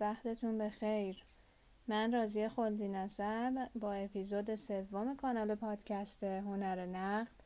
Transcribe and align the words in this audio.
وقتتون 0.00 0.58
بخیر 0.58 1.24
من 1.88 2.12
رازی 2.12 2.48
خلدی 2.48 2.88
نسب 2.88 3.68
با 3.74 3.92
اپیزود 3.92 4.54
سوم 4.54 5.16
کانال 5.16 5.54
پادکست 5.54 6.24
هنر 6.24 6.86
نقد 6.86 7.42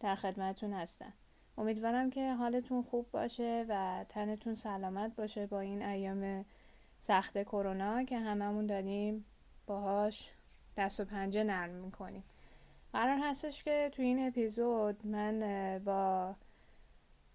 در 0.00 0.14
خدمتتون 0.14 0.72
هستم. 0.72 1.12
امیدوارم 1.58 2.10
که 2.10 2.34
حالتون 2.34 2.82
خوب 2.82 3.10
باشه 3.10 3.66
و 3.68 4.04
تنتون 4.08 4.54
سلامت 4.54 5.16
باشه 5.16 5.46
با 5.46 5.60
این 5.60 5.82
ایام 5.82 6.44
سخت 7.00 7.42
کرونا 7.42 8.04
که 8.04 8.18
هممون 8.18 8.66
داریم 8.66 9.24
باهاش 9.66 10.30
دست 10.76 11.00
و 11.00 11.04
پنجه 11.04 11.44
نرم 11.44 11.70
می‌کنیم. 11.70 12.24
قرار 12.92 13.18
هستش 13.22 13.64
که 13.64 13.90
تو 13.92 14.02
این 14.02 14.28
اپیزود 14.28 15.06
من 15.06 15.38
با 15.84 16.34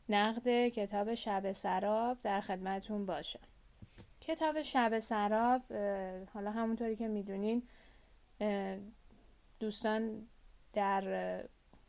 نقد 0.09 0.68
کتاب 0.68 1.14
شب 1.14 1.52
سراب 1.52 2.18
در 2.24 2.42
خدمتون 2.42 3.06
باشم. 3.06 3.40
کتاب 4.28 4.62
شب 4.62 5.00
سراب 5.00 5.62
حالا 6.34 6.52
همونطوری 6.52 6.96
که 6.96 7.08
می‌دونین 7.08 7.64
دوستان 9.60 10.28
در 10.74 11.44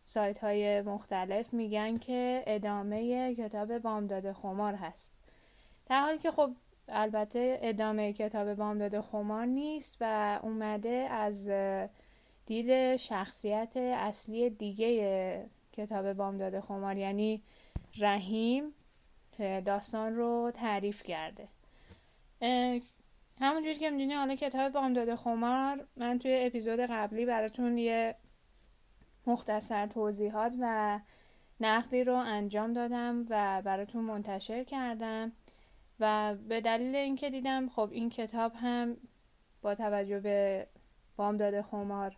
سایت 0.05 0.39
های 0.39 0.83
مختلف 0.83 1.55
میگن 1.55 1.97
که 1.97 2.45
ادامه 2.47 3.35
کتاب 3.35 3.79
بامداد 3.79 4.33
خمار 4.33 4.75
هست. 4.75 5.13
در 5.87 6.01
حالی 6.01 6.19
که 6.19 6.31
خب 6.31 6.51
البته 6.89 7.59
ادامه 7.63 8.13
کتاب 8.13 8.55
بامداد 8.55 9.01
خمار 9.01 9.47
نیست 9.47 9.97
و 10.01 10.41
اومده 10.43 11.09
از 11.11 11.51
دید 12.47 12.97
شخصیت 12.97 13.77
اصلی 13.77 14.51
دیگه 14.51 15.51
کتاب 15.73 16.13
بامداد 16.13 16.61
خمار 16.61 16.97
یعنی 16.97 17.43
رحیم 17.98 18.75
داستان 19.65 20.17
رو 20.17 20.51
تعریف 20.55 21.03
کرده. 21.03 21.48
همونجوری 23.41 23.75
که 23.75 23.91
می‌دونی 23.91 24.14
حالا 24.14 24.34
کتاب 24.34 24.73
بامداد 24.73 25.14
خمار 25.14 25.87
من 25.97 26.19
توی 26.19 26.39
اپیزود 26.47 26.81
قبلی 26.81 27.27
براتون 27.27 27.78
یه 27.78 28.14
مختصر 29.27 29.86
توضیحات 29.86 30.55
و 30.61 31.01
نقدی 31.61 32.05
رو 32.05 32.14
انجام 32.14 32.73
دادم 32.73 33.27
و 33.28 33.62
براتون 33.62 34.05
منتشر 34.05 34.64
کردم 34.64 35.33
و 36.01 36.34
به 36.48 36.61
دلیل 36.61 36.97
اینکه 36.97 37.31
دیدم 37.31 37.69
خب 37.69 37.89
این 37.92 38.11
کتاب 38.11 38.53
هم 38.55 38.97
با 39.62 39.75
توجه 39.75 40.20
به 40.20 40.67
بامداد 41.17 41.61
خمار 41.61 42.17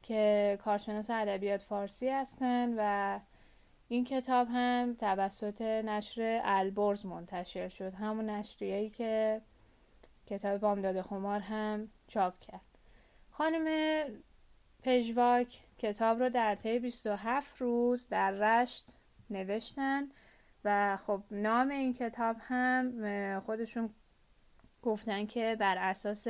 که 0.03 0.59
کارشناس 0.65 1.11
ادبیات 1.11 1.63
فارسی 1.63 2.09
هستند 2.09 2.75
و 2.79 3.21
این 3.89 4.05
کتاب 4.05 4.49
هم 4.51 4.95
توسط 4.95 5.63
نشر 5.63 6.41
البرز 6.45 7.07
منتشر 7.07 7.69
شد. 7.69 7.95
همون 7.95 8.31
نشریه‌ای 8.31 8.91
که 8.91 9.41
کتاب 10.27 10.59
بامداد 10.59 11.03
خمار 11.03 11.41
هم 11.41 11.89
چاپ 12.07 12.41
کرد. 12.41 12.61
خانم 13.31 14.05
پژواک 14.83 15.61
کتاب 15.79 16.23
رو 16.23 16.29
در 16.29 16.55
طی 16.55 16.79
27 16.79 17.61
روز 17.61 18.09
در 18.09 18.31
رشت 18.31 18.97
نوشتن 19.31 20.09
و 20.65 20.97
خب 20.97 21.23
نام 21.31 21.69
این 21.69 21.93
کتاب 21.93 22.37
هم 22.41 23.41
خودشون 23.41 23.91
گفتن 24.83 25.27
که 25.27 25.57
بر 25.61 25.79
اساس 25.79 26.27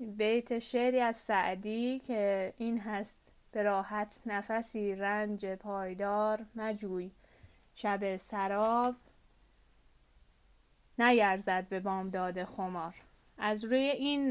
بیت 0.00 0.58
شعری 0.58 1.00
از 1.00 1.16
سعدی 1.16 1.98
که 1.98 2.54
این 2.56 2.80
هست 2.80 3.18
به 3.52 3.62
راحت 3.62 4.20
نفسی 4.26 4.94
رنج 4.94 5.46
پایدار 5.46 6.46
مجوی. 6.54 7.10
شب 7.74 8.16
سراب 8.16 8.94
نیرزد 11.02 11.68
به 11.68 11.80
بامداد 11.80 12.44
خمار. 12.44 12.94
از 13.38 13.64
روی 13.64 13.78
این 13.78 14.28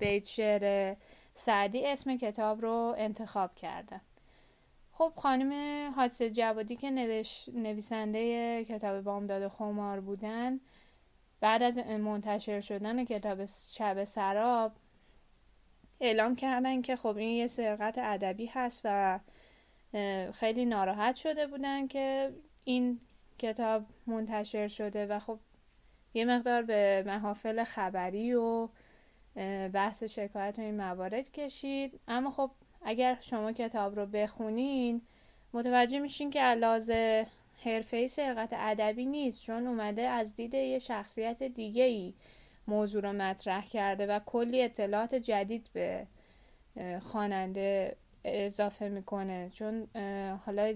بیت 0.00 0.24
شعر 0.24 0.96
سعدی 1.34 1.86
اسم 1.86 2.16
کتاب 2.16 2.62
رو 2.62 2.94
انتخاب 2.98 3.54
کردن 3.54 4.00
خب 4.92 5.12
خانم 5.16 5.52
حادثه 5.92 6.30
جوادی 6.30 6.76
که 6.76 6.90
نوش... 6.90 7.48
نویسنده 7.48 8.64
کتاب 8.64 9.00
بامداد 9.00 9.48
خمار 9.48 10.00
بودن 10.00 10.60
بعد 11.40 11.62
از 11.62 11.78
منتشر 11.78 12.60
شدن 12.60 13.04
کتاب 13.04 13.44
شب 13.68 14.04
سراب 14.04 14.72
اعلام 16.00 16.36
کردن 16.36 16.82
که 16.82 16.96
خب 16.96 17.16
این 17.16 17.36
یه 17.36 17.46
سرقت 17.46 17.98
ادبی 17.98 18.46
هست 18.46 18.80
و 18.84 19.20
خیلی 20.32 20.64
ناراحت 20.64 21.14
شده 21.14 21.46
بودن 21.46 21.86
که 21.86 22.32
این 22.64 23.00
کتاب 23.38 23.84
منتشر 24.06 24.68
شده 24.68 25.06
و 25.06 25.18
خب 25.18 25.38
یه 26.14 26.24
مقدار 26.24 26.62
به 26.62 27.04
محافل 27.06 27.64
خبری 27.64 28.34
و 28.34 28.68
بحث 29.72 30.04
شکایت 30.04 30.58
و 30.58 30.62
این 30.62 30.76
موارد 30.76 31.32
کشید. 31.32 32.00
اما 32.08 32.30
خب 32.30 32.50
اگر 32.82 33.18
شما 33.20 33.52
کتاب 33.52 33.96
رو 33.96 34.06
بخونین 34.06 35.02
متوجه 35.52 35.98
میشین 35.98 36.30
که 36.30 36.40
علاوه 36.40 37.26
حرفه 37.64 38.08
سرقت 38.08 38.48
ادبی 38.52 39.04
نیست 39.04 39.42
چون 39.42 39.66
اومده 39.66 40.02
از 40.02 40.34
دید 40.34 40.54
یه 40.54 40.78
شخصیت 40.78 41.42
دیگه 41.42 41.84
ای 41.84 42.14
موضوع 42.68 43.02
رو 43.02 43.12
مطرح 43.12 43.68
کرده 43.68 44.06
و 44.06 44.20
کلی 44.26 44.62
اطلاعات 44.62 45.14
جدید 45.14 45.70
به 45.72 46.06
خواننده 47.00 47.96
اضافه 48.24 48.88
می‌کنه. 48.88 49.50
چون 49.54 49.88
حالا 50.46 50.74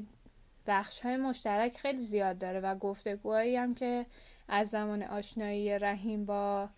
بخش 0.66 1.00
های 1.00 1.16
مشترک 1.16 1.76
خیلی 1.76 1.98
زیاد 1.98 2.38
داره 2.38 2.60
و 2.60 2.74
گفتگوهایی 2.74 3.56
هم 3.56 3.74
که 3.74 4.06
از 4.48 4.68
زمان 4.68 5.02
آشنایی 5.02 5.78
رحیم 5.78 6.24
با 6.24 6.68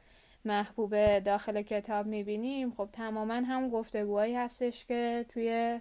محبوب 0.44 1.18
داخل 1.18 1.62
کتاب 1.62 2.06
می‌بینیم. 2.06 2.74
خب 2.74 2.88
تماما 2.92 3.34
هم 3.34 3.70
گفتگوهایی 3.70 4.34
هستش 4.34 4.84
که 4.84 5.26
توی 5.28 5.80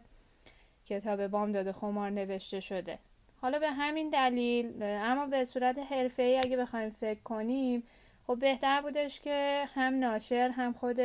کتاب 0.86 1.28
بامداد 1.28 1.72
خمار 1.72 2.10
نوشته 2.10 2.60
شده. 2.60 3.00
حالا 3.42 3.60
به 3.60 3.72
همین 3.72 4.10
دلیل 4.10 4.84
اما 4.84 5.26
به 5.26 5.44
صورت 5.44 5.80
حرفه‌ای 5.80 6.38
اگه 6.38 6.58
بخوایم 6.58 6.90
فکر 6.90 7.22
کنیم 7.22 7.84
خب 8.28 8.40
بهتر 8.40 8.82
بودش 8.82 9.20
که 9.20 9.66
هم 9.74 10.00
ناشر 10.00 10.50
هم 10.50 10.74
خود 10.74 11.00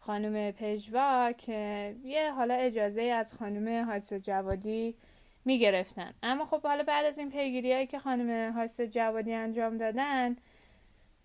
خانم 0.00 0.50
پژواک 0.50 1.48
یه 1.48 2.32
حالا 2.36 2.54
اجازه 2.54 3.02
از 3.02 3.34
خانم 3.34 3.86
حادث 3.86 4.12
جوادی 4.12 4.94
می‌گرفتن. 5.44 6.14
اما 6.22 6.44
خب 6.44 6.62
حالا 6.62 6.82
بعد 6.82 7.04
از 7.06 7.18
این 7.18 7.30
پیگیری 7.30 7.72
هایی 7.72 7.86
که 7.86 7.98
خانم 7.98 8.52
حادث 8.52 8.80
جوادی 8.80 9.32
انجام 9.32 9.76
دادن 9.78 10.36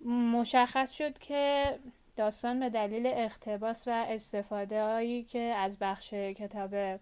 مشخص 0.06 0.92
شد 0.92 1.18
که 1.18 1.76
داستان 2.16 2.60
به 2.60 2.70
دلیل 2.70 3.08
اقتباس 3.08 3.88
و 3.88 3.92
استفاده 3.92 4.84
هایی 4.84 5.24
که 5.24 5.40
از 5.40 5.80
بخش 5.80 6.14
کتاب 6.14 7.00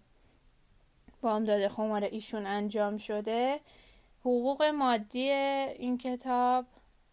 بامداد 1.22 1.68
خمار 1.68 2.04
ایشون 2.04 2.46
انجام 2.46 2.96
شده 2.96 3.60
حقوق 4.20 4.62
مادی 4.62 5.30
این 5.30 5.98
کتاب 5.98 6.66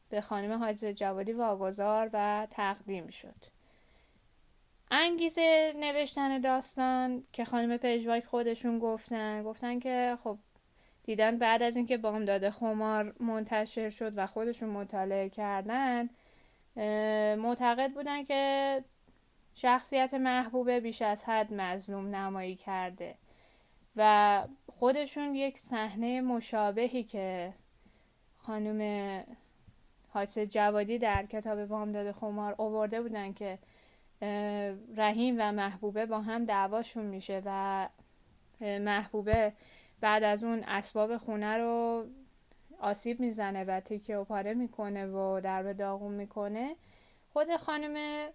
به 0.10 0.22
خانم 0.22 0.60
حاجز 0.60 0.86
جوادی 0.86 1.32
واگذار 1.32 2.10
و 2.14 2.48
تقدیم 2.52 3.08
شد. 3.08 3.51
انگیزه 4.92 5.74
نوشتن 5.80 6.40
داستان 6.42 7.24
که 7.34 7.46
خانم 7.46 7.78
پژواک 7.78 8.26
خودشون 8.26 8.80
گفتن. 8.80 9.44
گفتن 9.44 9.80
که 9.80 10.18
خب 10.24 10.38
دیدن 11.04 11.38
بعد 11.38 11.64
از 11.64 11.76
اینکه 11.76 11.98
بامداد 11.98 12.50
خمار 12.50 13.16
منتشر 13.20 13.90
شد 13.90 14.14
و 14.16 14.28
خودشون 14.28 14.70
مطالعه 14.70 15.30
کردن 15.30 16.10
معتقد 17.36 17.92
بودن 17.94 18.24
که 18.24 18.84
شخصیت 19.56 20.14
محبوبه 20.14 20.80
بیش 20.80 21.02
از 21.02 21.26
حد 21.26 21.54
مظلوم 21.54 22.16
نمایی 22.16 22.56
کرده 22.56 23.16
و 23.96 24.44
خودشون 24.80 25.36
یک 25.36 25.58
صحنه 25.58 26.22
مشابهی 26.22 27.04
که 27.04 27.54
خانم 28.38 29.24
حاسد 30.10 30.46
جوادی 30.46 30.98
در 30.98 31.26
کتاب 31.26 31.66
بامداد 31.66 32.12
خمار 32.12 32.56
اوورده 32.58 33.02
بودن 33.02 33.34
که 33.34 33.60
رحیم 34.96 35.36
و 35.40 35.52
محبوبه 35.52 36.06
با 36.06 36.22
هم 36.22 36.46
دعواشون 36.46 37.06
میشه 37.06 37.42
و 37.46 37.90
محبوبه 38.62 39.54
بعد 40.02 40.24
از 40.24 40.44
اون 40.44 40.64
اسباب 40.64 41.18
خونه 41.18 41.58
رو 41.58 42.06
آسیب 42.80 43.20
می‌زنه 43.20 43.64
و 43.64 43.80
تیکه 43.80 44.18
و 44.18 44.24
پاره 44.24 44.54
می‌کنه 44.54 45.06
و 45.06 45.40
در 45.44 45.64
به 45.64 45.74
داغون 45.74 46.14
می‌کنه. 46.14 46.76
خود 47.34 47.56
خانم 47.56 48.28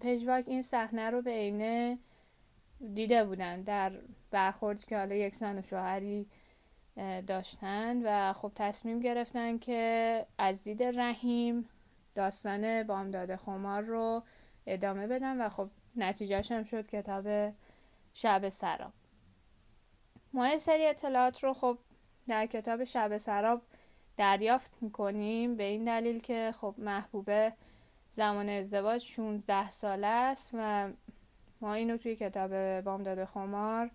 پژواک 0.00 0.44
این 0.48 0.62
صحنه 0.62 1.10
رو 1.10 1.22
به 1.22 1.30
عینه 1.30 1.98
دیده 2.94 3.24
بودن 3.24 3.62
در 3.62 3.92
برخوردی 4.30 4.84
که 4.86 4.98
حالا 4.98 5.14
یک 5.14 5.34
زن 5.34 5.58
و 5.58 5.62
شوهری 5.62 6.26
داشتن 7.26 8.02
و 8.04 8.32
خب 8.32 8.52
تصمیم 8.54 9.00
گرفتن 9.00 9.58
که 9.58 10.26
از 10.38 10.64
دید 10.64 10.82
رحیم 10.82 11.68
داستان 12.16 12.82
بامداد 12.82 13.36
خمار 13.36 13.82
رو 13.82 14.22
ادامه 14.66 15.06
بدن 15.06 15.40
و 15.40 15.48
خب 15.48 15.70
نتیجهش 15.96 16.52
هم 16.52 16.62
شد 16.62 16.86
کتاب 16.86 17.54
شب 18.14 18.48
سراب. 18.48 18.92
ما 20.32 20.58
سری 20.58 20.86
اطلاعات 20.86 21.44
رو 21.44 21.52
خب 21.52 21.78
در 22.28 22.46
کتاب 22.46 22.84
شب 22.84 23.16
سراب 23.16 23.62
دریافت 24.16 24.78
می‌کنیم 24.80 25.56
به 25.56 25.64
این 25.64 25.84
دلیل 25.84 26.20
که 26.20 26.54
خب 26.60 26.74
محبوبه 26.78 27.52
زمان 28.10 28.48
ازدواج 28.48 29.02
16 29.02 29.70
ساله 29.70 30.06
است 30.06 30.50
و 30.54 30.90
ما 31.60 31.74
اینو 31.74 31.96
توی 31.96 32.16
کتاب 32.16 32.80
بامداد 32.80 33.24
خمار 33.24 33.90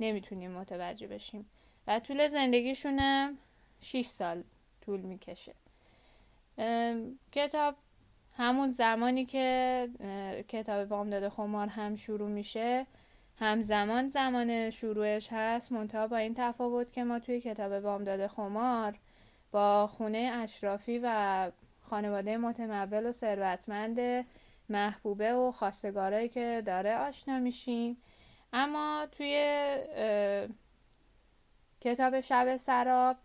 نمی‌تونیم 0.00 0.50
متوجه 0.50 1.06
بشیم 1.06 1.50
و 1.86 2.00
طول 2.00 2.26
زندگیشونم 2.26 3.38
6 3.80 4.06
سال 4.06 4.44
طول 4.80 5.00
می‌کشه. 5.00 5.54
کتاب 7.32 7.74
همون 8.36 8.70
زمانی 8.70 9.24
که 9.24 9.88
کتاب 10.48 10.84
بامداد 10.84 11.28
خمار 11.28 11.66
هم 11.66 11.94
شروع 11.96 12.28
میشه 12.28 12.86
همزمان 13.38 14.08
زمان 14.08 14.70
شروعش 14.70 15.28
هست. 15.32 15.72
منتها 15.72 16.06
با 16.06 16.16
این 16.16 16.34
تفاوت 16.36 16.92
که 16.92 17.04
ما 17.04 17.18
توی 17.18 17.40
کتاب 17.40 17.80
بامداد 17.80 18.26
خمار 18.26 18.98
با 19.52 19.86
خونه 19.86 20.30
اشرافی 20.34 21.00
و 21.02 21.50
خانواده 21.82 22.36
متمول 22.36 23.06
و 23.06 23.12
ثروتمند 23.12 24.26
محبوبه 24.68 25.34
و 25.34 25.52
خواستگارایی 25.52 26.28
که 26.28 26.62
داره 26.66 26.96
آشنا 26.96 27.38
میشیم. 27.38 27.96
اما 28.52 29.06
توی 29.12 29.76
کتاب 31.80 32.20
شب 32.20 32.56
سراب 32.56 33.16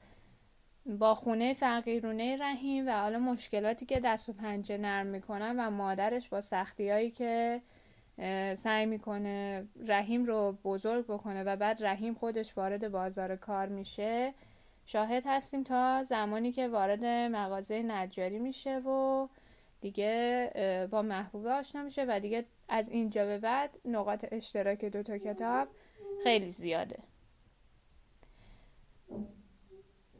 با 0.85 1.15
خونه 1.15 1.53
فقیرونه 1.53 2.37
رحیم 2.39 2.87
و 2.87 2.91
حالا 2.91 3.19
مشکلاتی 3.19 3.85
که 3.85 3.99
دست 3.99 4.29
و 4.29 4.33
پنجه 4.33 4.77
نرم 4.77 5.05
می‌کنن 5.05 5.59
و 5.59 5.69
مادرش 5.69 6.29
با 6.29 6.41
سختی 6.41 6.89
هایی 6.89 7.09
که 7.11 7.61
سعی 8.55 8.85
می‌کنه 8.85 9.67
رحیم 9.87 10.25
رو 10.25 10.57
بزرگ 10.63 11.05
بکنه 11.05 11.43
و 11.43 11.55
بعد 11.55 11.83
رحیم 11.83 12.13
خودش 12.13 12.57
وارد 12.57 12.91
بازار 12.91 13.35
کار 13.35 13.67
میشه 13.67 14.33
شاهد 14.85 15.23
هستیم 15.25 15.63
تا 15.63 16.03
زمانی 16.03 16.51
که 16.51 16.67
وارد 16.67 17.05
مغازه 17.05 17.83
نجاری 17.83 18.39
میشه 18.39 18.77
و 18.77 19.27
دیگه 19.81 20.87
با 20.91 21.01
محبوبه 21.01 21.51
آشنا 21.51 21.83
میشه 21.83 22.05
و 22.07 22.19
دیگه 22.19 22.45
از 22.69 22.89
اینجا 22.89 23.25
به 23.25 23.37
بعد 23.37 23.69
نقاط 23.85 24.25
اشتراک 24.31 24.85
دوتا 24.85 25.17
کتاب 25.17 25.67
خیلی 26.23 26.49
زیاده. 26.49 26.97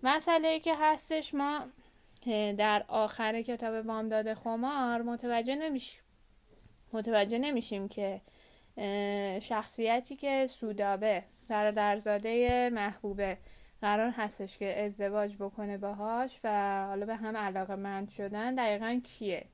مسئله 0.03 0.59
که 0.59 0.75
هستش 0.75 1.33
ما 1.33 1.65
در 2.57 2.85
آخر 2.87 3.41
کتاب 3.41 3.81
بامداد 3.81 4.33
خمار 4.33 5.01
متوجه 5.01 5.55
نمیشیم 5.55 6.01
متوجه 6.93 7.37
نمیشیم 7.37 7.87
که 7.87 8.21
شخصیتی 9.41 10.15
که 10.15 10.45
سودابه 10.45 11.23
برادرزاده 11.47 12.69
محبوبه 12.73 13.37
قرار 13.81 14.09
هستش 14.09 14.57
که 14.57 14.83
ازدواج 14.85 15.35
بکنه 15.35 15.77
باهاش 15.77 16.39
و 16.43 16.85
حالا 16.87 17.05
به 17.05 17.15
هم 17.15 17.37
علاقه 17.37 17.75
مند 17.75 18.09
شدن 18.09 18.55
دقیقا 18.55 19.01
کیه 19.03 19.45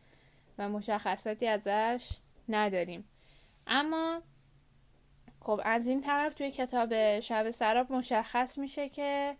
و 0.57 0.69
مشخصاتی 0.69 1.48
ازش 1.48 2.12
نداریم. 2.50 3.07
اما 3.68 4.21
خب 5.41 5.62
از 5.63 5.88
این 5.88 6.01
طرف 6.01 6.33
توی 6.33 6.51
کتاب 6.51 7.19
شب 7.19 7.50
سراب 7.50 7.91
مشخص 7.91 8.57
میشه 8.57 8.89
که 8.89 9.36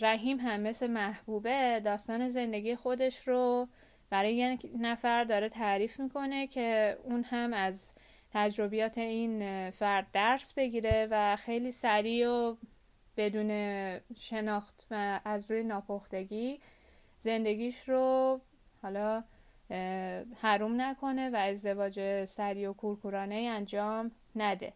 رحیم 0.00 0.40
هم 0.40 0.60
مثل 0.60 0.86
محبوبه 0.86 1.80
داستان 1.84 2.28
زندگی 2.28 2.76
خودش 2.76 3.28
رو 3.28 3.68
برای 4.10 4.34
یک 4.34 4.70
نفر 4.78 5.24
داره 5.24 5.48
تعریف 5.48 6.00
می‌کنه 6.00 6.46
که 6.46 6.98
اون 7.04 7.24
هم 7.24 7.52
از 7.52 7.92
تجربیات 8.32 8.98
این 8.98 9.70
فرد 9.70 10.06
درس 10.12 10.54
بگیره 10.54 11.08
و 11.10 11.36
خیلی 11.36 11.70
سریع 11.70 12.28
و 12.30 12.56
بدون 13.16 13.50
شناخت 14.16 14.86
و 14.90 15.20
از 15.24 15.50
روی 15.50 15.62
ناپختگی 15.62 16.60
زندگیش 17.20 17.88
رو 17.88 18.40
حالا 18.82 19.24
حروم 20.40 20.80
نکنه 20.80 21.30
و 21.30 21.36
ازدواج 21.36 22.24
سریع 22.24 22.70
و 22.70 22.72
کورکورانه 22.72 23.34
انجام 23.34 24.10
نده. 24.36 24.72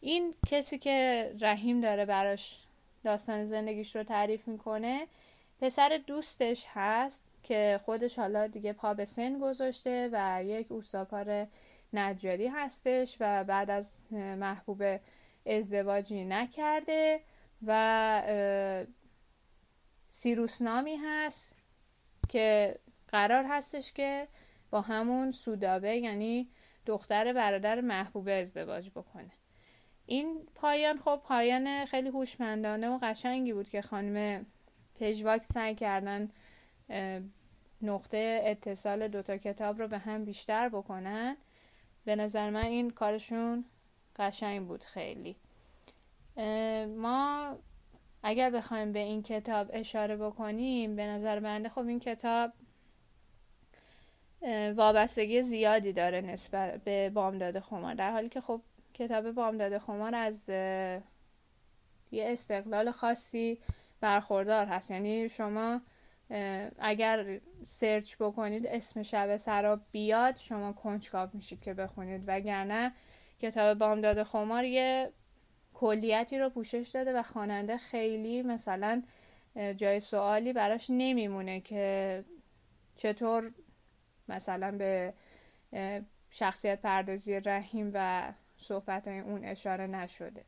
این 0.00 0.34
کسی 0.46 0.78
که 0.78 1.30
رحیم 1.40 1.80
داره 1.80 2.04
براش 2.04 2.67
داستان 3.04 3.44
زندگیش 3.44 3.96
رو 3.96 4.02
تعریف 4.02 4.48
می‌کنه. 4.48 5.06
پسر 5.60 6.00
دوستش 6.06 6.64
هست 6.68 7.24
که 7.42 7.80
خودش 7.84 8.18
حالا 8.18 8.46
دیگه 8.46 8.72
پا 8.72 8.94
به 8.94 9.04
سن 9.04 9.38
گذاشته 9.38 10.08
و 10.12 10.44
یک 10.44 10.72
اوستاکار 10.72 11.46
نجاری 11.92 12.46
هستش 12.46 13.16
و 13.20 13.44
بعد 13.44 13.70
از 13.70 14.12
محبوب 14.12 14.82
ازدواجی 15.46 16.24
نکرده 16.24 17.20
و 17.66 18.22
سیروس 20.08 20.62
نامی 20.62 20.96
هست 20.96 21.56
که 22.28 22.78
قرار 23.08 23.44
هستش 23.48 23.92
که 23.92 24.28
با 24.70 24.80
همون 24.80 25.32
سودابه 25.32 25.96
یعنی 25.96 26.48
دختر 26.86 27.32
برادر 27.32 27.80
محبوبه 27.80 28.32
ازدواج 28.32 28.90
بکنه. 28.90 29.30
این 30.08 30.46
پایان 30.54 30.98
خب 30.98 31.20
پایان 31.24 31.84
خیلی 31.84 32.08
هوشمندانه 32.08 32.88
و 32.88 32.98
قشنگی 33.02 33.52
بود 33.52 33.68
که 33.68 33.82
خانم 33.82 34.46
پژواک 35.00 35.42
سعی 35.42 35.74
کردن 35.74 36.30
نقطه 37.82 38.40
اتصال 38.44 39.08
دوتا 39.08 39.36
کتاب 39.36 39.78
رو 39.78 39.88
به 39.88 39.98
هم 39.98 40.24
بیشتر 40.24 40.68
بکنن. 40.68 41.36
به 42.04 42.16
نظر 42.16 42.50
من 42.50 42.64
این 42.64 42.90
کارشون 42.90 43.64
قشنگ 44.16 44.66
بود 44.66 44.84
خیلی. 44.84 45.36
ما 46.96 47.56
اگر 48.22 48.50
بخوایم 48.50 48.92
به 48.92 48.98
این 48.98 49.22
کتاب 49.22 49.70
اشاره 49.72 50.16
بکنیم 50.16 50.96
به 50.96 51.06
نظر 51.06 51.40
بنده 51.40 51.68
خب 51.68 51.86
این 51.86 52.00
کتاب 52.00 52.52
وابستگی 54.76 55.42
زیادی 55.42 55.92
داره 55.92 56.20
نسبت 56.20 56.84
به 56.84 57.10
بامداد 57.10 57.58
خمار 57.60 57.94
در 57.94 58.12
حالی 58.12 58.28
که 58.28 58.40
خب 58.40 58.60
کتاب 58.98 59.30
بامداد 59.30 59.78
خمار 59.78 60.14
از 60.14 60.48
یه 62.10 62.32
استقلال 62.32 62.90
خاصی 62.90 63.58
برخوردار 64.00 64.66
هست. 64.66 64.90
یعنی 64.90 65.28
شما 65.28 65.80
اگر 66.78 67.40
سرچ 67.62 68.16
بکنید 68.20 68.66
اسم 68.66 69.02
شب 69.02 69.36
سراب 69.36 69.80
بیاد 69.92 70.36
شما 70.36 70.72
کنجکاو 70.72 71.30
میشید 71.32 71.62
که 71.62 71.74
بخونید. 71.74 72.24
وگرنه 72.26 72.92
کتاب 73.40 73.78
بامداد 73.78 74.22
خمار 74.22 74.64
یه 74.64 75.12
کلیتی 75.74 76.38
رو 76.38 76.50
پوشش 76.50 76.90
داده 76.94 77.12
و 77.12 77.22
خواننده 77.22 77.76
خیلی 77.76 78.42
مثلا 78.42 79.02
جای 79.76 80.00
سوالی 80.00 80.52
براش 80.52 80.86
نمیمونه 80.90 81.60
که 81.60 82.24
چطور 82.96 83.52
مثلا 84.28 84.70
به 84.78 85.14
شخصیت 86.30 86.82
پردازی 86.82 87.40
رحیم 87.40 87.90
و 87.94 88.32
صحبت 88.58 89.08
اون 89.08 89.44
اشاره 89.44 89.86
نشده. 89.86 90.44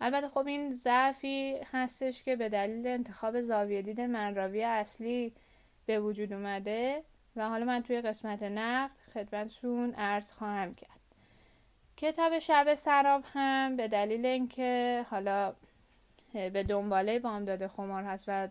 البته 0.00 0.28
خب 0.28 0.46
این 0.46 0.72
ضعفی 0.72 1.56
هستش 1.72 2.22
که 2.22 2.36
به 2.36 2.48
دلیل 2.48 2.86
انتخاب 2.86 3.40
زاویه 3.40 3.82
دید 3.82 4.00
منراوی 4.00 4.64
اصلی 4.64 5.32
به 5.86 6.00
وجود 6.00 6.32
اومده 6.32 7.02
و 7.36 7.48
حالا 7.48 7.64
من 7.64 7.82
توی 7.82 8.00
قسمت 8.00 8.42
نقد 8.42 8.98
خدمتتون 9.14 9.94
عرض 9.94 10.32
خواهم 10.32 10.74
کرد. 10.74 11.00
کتاب 11.96 12.38
شب 12.38 12.74
سراب 12.74 13.24
هم 13.32 13.76
به 13.76 13.88
دلیل 13.88 14.26
اینکه 14.26 15.04
حالا 15.10 15.54
به 16.32 16.62
دنباله 16.68 17.18
بامداد 17.18 17.66
خمار 17.66 18.02
هست 18.02 18.24
و 18.28 18.48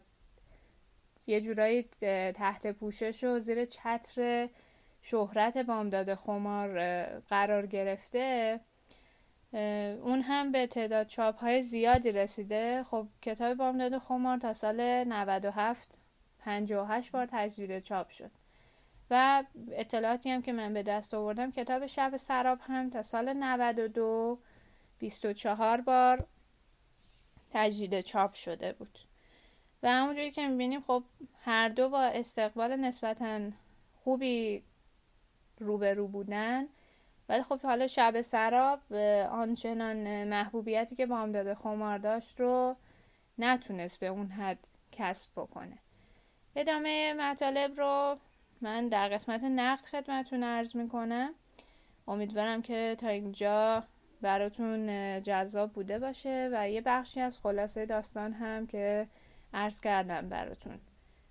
یه 1.28 1.42
جورایی 1.42 1.84
تحت 2.32 2.68
پوشش 2.68 3.24
و 3.24 3.40
زیر 3.40 3.66
چتر 3.66 4.50
شهرت 5.02 5.58
بامداد 5.58 6.16
خمار 6.16 6.80
قرار 7.20 7.66
گرفته 7.66 8.60
اون 9.54 10.22
هم 10.22 10.52
به 10.52 10.68
تعداد 10.68 11.08
چاپ 11.08 11.40
های 11.40 11.62
زیادی 11.62 12.12
رسیده. 12.12 12.84
خب 12.92 13.08
کتاب 13.22 13.54
بامداد 13.58 13.98
خمار 13.98 14.38
تا 14.38 14.54
سال 14.54 15.04
97 15.04 15.98
58 16.40 17.12
بار 17.12 17.26
تجدید 17.32 17.80
چاپ 17.80 18.10
شد. 18.10 18.32
و 19.12 19.44
اطلاعاتی 19.72 20.30
هم 20.30 20.42
که 20.42 20.52
من 20.54 20.74
به 20.74 20.84
دست 20.84 21.14
آوردم 21.14 21.52
کتاب 21.52 21.86
شب 21.86 22.16
سراب 22.18 22.60
هم 22.62 22.90
تا 22.90 23.02
سال 23.02 23.34
92 23.34 24.40
24 25.00 25.82
بار 25.82 26.28
تجدید 27.52 28.02
چاپ 28.02 28.34
شده 28.34 28.74
بود. 28.74 29.00
و 29.84 29.90
همونجوری 29.90 30.32
که 30.32 30.48
می‌بینیم 30.48 30.82
خب 30.82 31.04
هر 31.42 31.70
دو 31.70 31.90
با 31.90 32.02
استقبال 32.04 32.76
نسبتا 32.76 33.40
خوبی 34.04 34.64
روبرو 35.60 36.08
بودن. 36.08 36.68
ولی 37.30 37.44
خب 37.44 37.62
حالا 37.62 37.88
شب 37.88 38.22
سراب 38.22 38.94
آنچنان 39.32 40.24
محبوبیتی 40.24 40.96
که 40.96 41.06
بامداد 41.06 41.54
خمار 41.54 41.98
داشت 41.98 42.40
رو 42.40 42.76
نتونست 43.38 44.00
به 44.00 44.08
اون 44.08 44.28
حد 44.28 44.68
کسب 44.92 45.32
بکنه. 45.36 45.78
ادامه 46.56 47.14
مطالب 47.14 47.78
رو 47.78 48.18
من 48.62 48.88
در 48.88 49.10
قسمت 49.10 49.44
نقد 49.44 49.86
خدمتون 49.86 50.44
عرض 50.44 50.76
می‌کنم. 50.76 51.34
امیدوارم 52.08 52.62
که 52.62 52.96
تا 53.00 53.08
اینجا 53.08 53.84
براتون 54.22 54.88
جذاب 55.22 55.72
بوده 55.72 56.00
باشه 56.00 56.50
و 56.54 56.70
یه 56.70 56.82
بخشی 56.82 57.22
از 57.22 57.38
خلاصه 57.38 57.86
داستان 57.86 58.34
هم 58.34 58.68
که 58.68 59.08
عرض 59.54 59.82
کردم 59.82 60.30
براتون. 60.30 60.80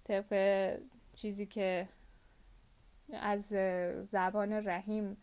طبق 0.05 0.78
چیزی 1.14 1.47
که 1.47 1.88
از 3.12 3.47
زبان 4.09 4.52
رحیم 4.52 5.17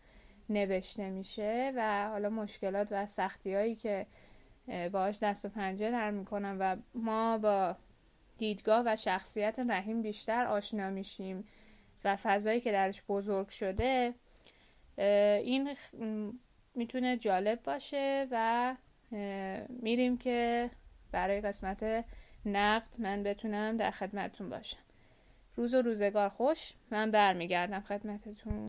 نوشته 0.48 1.10
میشه 1.10 1.72
و 1.76 2.08
حالا 2.08 2.30
مشکلات 2.30 2.88
و 2.90 3.06
سختی 3.06 3.54
هایی 3.54 3.74
که 3.74 4.06
باش 4.92 5.18
دست 5.18 5.44
و 5.44 5.48
پنجه 5.48 5.90
نرم 5.90 6.14
می‌کنم 6.14 6.56
و 6.60 6.76
ما 6.94 7.38
با 7.38 7.76
دیدگاه 8.38 8.82
و 8.86 8.96
شخصیت 8.96 9.58
رحیم 9.58 10.02
بیشتر 10.02 10.46
آشنا 10.46 10.90
میشیم 10.90 11.44
و 12.04 12.16
فضایی 12.16 12.60
که 12.60 12.72
درش 12.72 13.02
بزرگ 13.08 13.48
شده 13.48 14.14
این 14.96 15.76
می‌تونه 16.74 17.16
جالب 17.16 17.62
باشه 17.62 18.26
و 18.30 18.74
میریم 19.68 20.18
که 20.18 20.70
برای 21.12 21.40
قسمت 21.40 22.04
نقد 22.46 22.94
من 22.98 23.22
بتونم 23.22 23.76
در 23.76 23.90
خدمتتون 23.90 24.50
باشم. 24.50 24.78
روز 25.56 25.74
و 25.74 25.82
روزگار 25.82 26.28
خوش 26.28 26.72
من 26.90 27.10
برمیگردم 27.10 27.80
خدمتتون. 27.80 28.68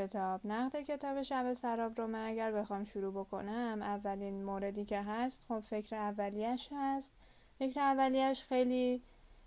کتاب. 0.00 0.40
نقد 0.44 0.80
کتاب 0.80 1.22
شب 1.22 1.52
سراب 1.52 2.00
رو 2.00 2.06
من 2.06 2.26
اگر 2.26 2.52
بخوام 2.52 2.84
شروع 2.84 3.12
بکنم 3.12 3.78
اولین 3.82 4.44
موردی 4.44 4.84
که 4.84 5.02
هست 5.02 5.44
خب 5.48 5.60
فکر 5.60 5.96
اولیش 5.96 6.68
هست. 6.72 7.12
فکر 7.58 7.80
اولیش 7.80 8.44
خیلی 8.44 9.02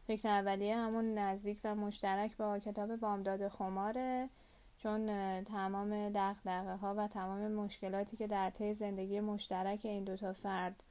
فکر 0.08 0.30
اولیه 0.30 0.76
همون 0.76 1.18
نزدیک 1.18 1.60
و 1.64 1.76
مشترک 1.76 2.38
با 2.38 2.60
کتاب 2.60 2.96
بامداد 2.96 3.48
خماره 3.48 4.30
چون 4.78 5.08
تمام 5.44 6.10
دقدقه 6.10 6.76
ها 6.76 6.96
و 6.98 7.08
تمام 7.08 7.52
مشکلاتی 7.52 8.18
که 8.18 8.28
در 8.28 8.50
طی 8.50 8.74
زندگی 8.74 9.20
مشترک 9.20 9.80
این 9.84 10.04
دوتا 10.04 10.34
فرد 10.34 10.84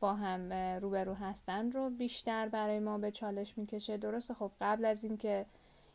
با 0.00 0.14
هم 0.14 0.52
روبرو 0.52 1.14
هستند 1.14 1.74
رو 1.74 1.90
بیشتر 1.90 2.48
برای 2.48 2.78
ما 2.78 2.98
به 2.98 3.10
چالش 3.10 3.58
می‌کشه. 3.58 3.96
درسته 3.96 4.34
خب 4.34 4.50
قبل 4.60 4.84
از 4.84 5.04
اینکه 5.04 5.46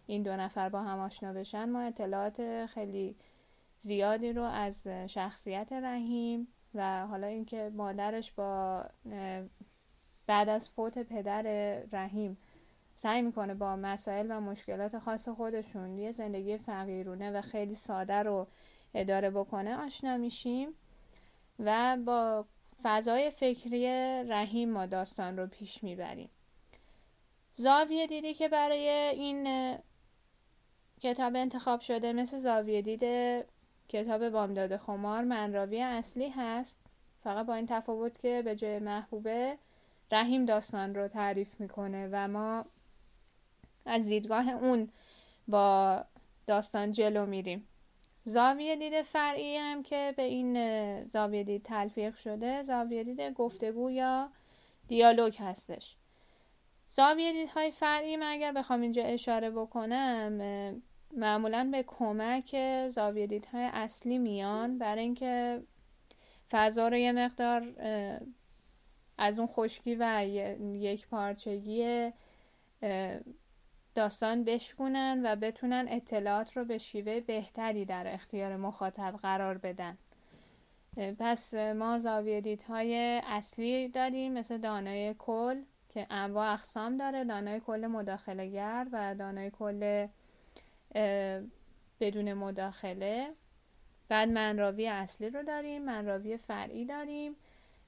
این 0.07 0.23
دو 0.23 0.35
نفر 0.35 0.69
با 0.69 0.81
هم 0.81 0.99
آشنا 0.99 1.33
بشن 1.33 1.69
ما 1.69 1.81
اطلاعات 1.81 2.65
خیلی 2.65 3.15
زیادی 3.77 4.33
رو 4.33 4.43
از 4.43 4.87
شخصیت 4.87 5.73
رحیم 5.73 6.47
و 6.75 7.07
حالا 7.07 7.27
اینکه 7.27 7.71
مادرش 7.73 8.31
با 8.31 8.85
بعد 10.27 10.49
از 10.49 10.69
فوت 10.69 10.99
پدر 10.99 11.41
رحیم 11.91 12.37
سعی 12.93 13.21
می‌کنه 13.21 13.53
با 13.53 13.75
مسائل 13.75 14.27
و 14.29 14.39
مشکلات 14.39 14.99
خاص 14.99 15.29
خودشون 15.29 15.97
یه 15.97 16.11
زندگی 16.11 16.57
فقیرونه 16.57 17.31
و 17.31 17.41
خیلی 17.41 17.75
ساده 17.75 18.23
رو 18.23 18.47
اداره 18.93 19.29
بکنه 19.29 19.75
آشنا 19.75 20.17
میشیم 20.17 20.69
و 21.59 21.97
با 22.05 22.45
فضای 22.83 23.29
فکری 23.29 23.87
رحیم 24.23 24.69
ما 24.71 24.85
داستان 24.85 25.37
رو 25.37 25.47
پیش 25.47 25.83
می‌بریم. 25.83 26.29
زاویه 27.53 28.07
دیدی 28.07 28.33
که 28.33 28.47
برای 28.47 28.89
این 28.89 29.47
کتاب 31.01 31.35
انتخاب 31.35 31.81
شده 31.81 32.13
مثل 32.13 32.37
زاویه 32.37 32.81
دید 32.81 33.03
کتاب 33.87 34.29
بامداد 34.29 34.77
خمار 34.77 35.23
منراوی 35.23 35.81
اصلی 35.81 36.29
هست. 36.29 36.81
فقط 37.23 37.45
با 37.45 37.53
این 37.53 37.65
تفاوت 37.65 38.17
که 38.17 38.41
به 38.41 38.55
جای 38.55 38.79
محبوبه 38.79 39.57
رحیم 40.11 40.45
داستان 40.45 40.95
رو 40.95 41.07
تعریف 41.07 41.61
می‌کنه 41.61 42.09
و 42.11 42.27
ما 42.27 42.65
از 43.85 44.05
دیدگاه 44.05 44.49
اون 44.49 44.89
با 45.47 46.03
داستان 46.47 46.91
جلو 46.91 47.25
میریم. 47.25 47.67
زاویه 48.25 48.75
دید 48.75 49.01
فرعی 49.01 49.57
هم 49.57 49.83
که 49.83 50.13
به 50.17 50.23
این 50.23 51.03
زاویه 51.07 51.43
دید 51.43 51.63
تلفیق 51.63 52.15
شده 52.15 52.61
زاویه 52.61 53.03
دید 53.03 53.33
گفتگو 53.33 53.91
یا 53.91 54.29
دیالوگ 54.87 55.35
هستش. 55.39 55.95
زاویه 56.89 57.33
دیدهای 57.33 57.71
فرعی 57.71 58.17
من 58.17 58.31
اگر 58.31 58.51
بخوام 58.51 58.81
اینجا 58.81 59.03
اشاره 59.03 59.49
بکنم 59.49 60.41
معمولا 61.17 61.69
به 61.71 61.83
کمک 61.87 62.55
زاویه 62.87 63.27
دیدهای 63.27 63.69
اصلی 63.73 64.17
میان 64.17 64.77
برای 64.77 65.03
اینکه 65.03 65.63
فضا 66.51 66.87
رو 66.87 66.97
یه 66.97 67.11
مقدار 67.11 67.73
از 69.17 69.39
اون 69.39 69.47
خشکی 69.47 69.95
و 69.99 70.25
یک 70.73 71.07
پارچگی 71.07 72.11
داستان 73.95 74.43
بشکنن 74.43 75.21
و 75.23 75.35
بتونن 75.35 75.85
اطلاعات 75.89 76.57
رو 76.57 76.65
به 76.65 76.77
شیوه 76.77 77.19
بهتری 77.19 77.85
در 77.85 78.13
اختیار 78.13 78.55
مخاطب 78.55 79.19
قرار 79.21 79.57
بدن. 79.57 79.97
پس 81.19 81.53
ما 81.53 81.99
زاویه 81.99 82.41
دیدهای 82.41 83.21
اصلی 83.25 83.89
داریم 83.89 84.33
مثل 84.33 84.57
دانای 84.57 85.15
کل 85.19 85.61
که 85.89 86.07
انواع 86.09 86.53
اقسام 86.53 86.97
داره. 86.97 87.23
دانای 87.23 87.59
کل 87.59 87.87
مداخلهگر 87.87 88.87
و 88.91 89.15
دانای 89.15 89.51
کل 89.51 90.07
بدون 91.99 92.33
مداخله. 92.33 93.29
بعد 94.09 94.29
منراوی 94.29 94.87
اصلی 94.87 95.29
رو 95.29 95.43
داریم 95.43 95.85
منراوی 95.85 96.37
فرعی 96.37 96.85
داریم 96.85 97.35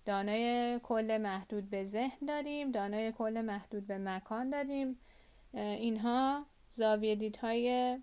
دانای 0.06 0.80
کل 0.84 1.18
محدود 1.18 1.70
به 1.70 1.84
ذهن 1.84 2.26
داریم 2.28 2.72
دانای 2.72 3.12
کل 3.12 3.42
محدود 3.42 3.88
به 3.88 3.98
مکان 3.98 4.50
داریم. 4.50 4.98
اینها 5.54 6.46
زاویه 6.72 7.16
دیدهای 7.16 7.98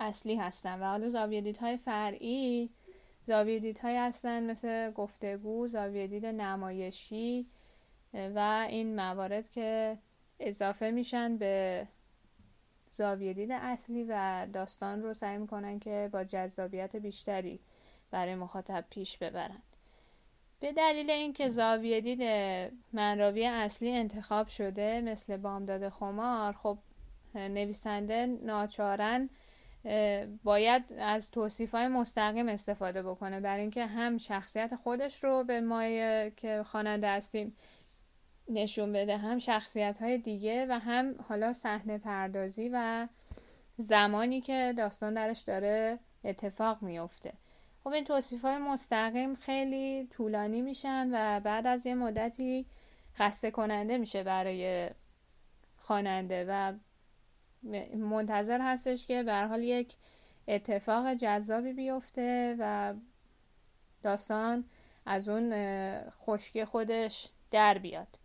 اصلی 0.00 0.36
هستن 0.36 0.80
و 0.80 0.84
حالا 0.84 1.08
زاویه 1.08 1.40
دیدهای 1.40 1.76
فرعی 1.76 2.70
زاویه 3.26 3.58
دیدهای 3.58 3.96
هستن 3.96 4.42
مثل 4.42 4.90
گفتگو 4.90 5.68
زاویه 5.68 6.06
دید 6.06 6.26
نمایشی 6.26 7.46
و 8.14 8.66
این 8.68 8.96
موارد 8.96 9.50
که 9.50 9.98
اضافه 10.40 10.90
میشن 10.90 11.36
به 11.36 11.86
زاویه 12.92 13.32
دید 13.32 13.52
اصلی 13.52 14.04
و 14.08 14.46
داستان 14.52 15.02
رو 15.02 15.14
سعی 15.14 15.38
می‌کنن 15.38 15.78
که 15.78 16.08
با 16.12 16.24
جذابیت 16.24 16.96
بیشتری 16.96 17.60
برای 18.10 18.34
مخاطب 18.34 18.84
پیش 18.90 19.18
ببرن. 19.18 19.62
به 20.60 20.72
دلیل 20.72 21.10
اینکه 21.10 21.48
زاویه 21.48 22.00
دید 22.00 22.22
منراوی 22.92 23.46
اصلی 23.46 23.90
انتخاب 23.90 24.48
شده 24.48 25.00
مثل 25.00 25.36
بامداد 25.36 25.88
خمار 25.88 26.52
خب 26.52 26.78
نویسنده 27.34 28.26
ناچارن 28.26 29.30
باید 30.42 30.92
از 30.98 31.30
توصیف 31.30 31.74
های 31.74 31.88
مستقیم 31.88 32.48
استفاده 32.48 33.02
بکنه 33.02 33.40
برای 33.40 33.60
اینکه 33.60 33.86
هم 33.86 34.18
شخصیت 34.18 34.74
خودش 34.74 35.24
رو 35.24 35.44
به 35.44 35.60
ما 35.60 35.88
که 36.28 36.62
خواننده 36.66 37.08
هستیم 37.08 37.56
نشون 38.48 38.92
بده 38.92 39.16
هم 39.16 39.38
شخصیت 39.38 39.98
های 39.98 40.18
دیگه 40.18 40.66
و 40.70 40.78
هم 40.78 41.14
حالا 41.28 41.52
صحنه 41.52 41.98
پردازی 41.98 42.70
و 42.72 43.08
زمانی 43.76 44.40
که 44.40 44.74
داستان 44.76 45.14
درش 45.14 45.40
داره 45.40 45.98
اتفاق 46.24 46.82
میفته 46.82 47.32
خب 47.84 47.90
این 47.90 48.04
توصیف 48.04 48.42
های 48.42 48.58
مستقیم 48.58 49.34
خیلی 49.34 50.08
طولانی 50.10 50.62
میشن 50.62 51.08
و 51.12 51.40
بعد 51.40 51.66
از 51.66 51.86
یه 51.86 51.94
مدتی 51.94 52.66
خسته 53.14 53.50
کننده 53.50 53.98
میشه 53.98 54.22
برای 54.22 54.90
خواننده 55.76 56.46
و 56.48 56.72
منتظر 57.96 58.60
هستش 58.60 59.06
که 59.06 59.22
به 59.22 59.34
حال 59.34 59.62
یک 59.62 59.94
اتفاق 60.48 61.14
جذابی 61.14 61.72
بیفته 61.72 62.56
و 62.58 62.94
داستان 64.02 64.64
از 65.06 65.28
اون 65.28 65.52
خشکی 66.10 66.64
خودش 66.64 67.28
در 67.50 67.78
بیاد. 67.78 68.18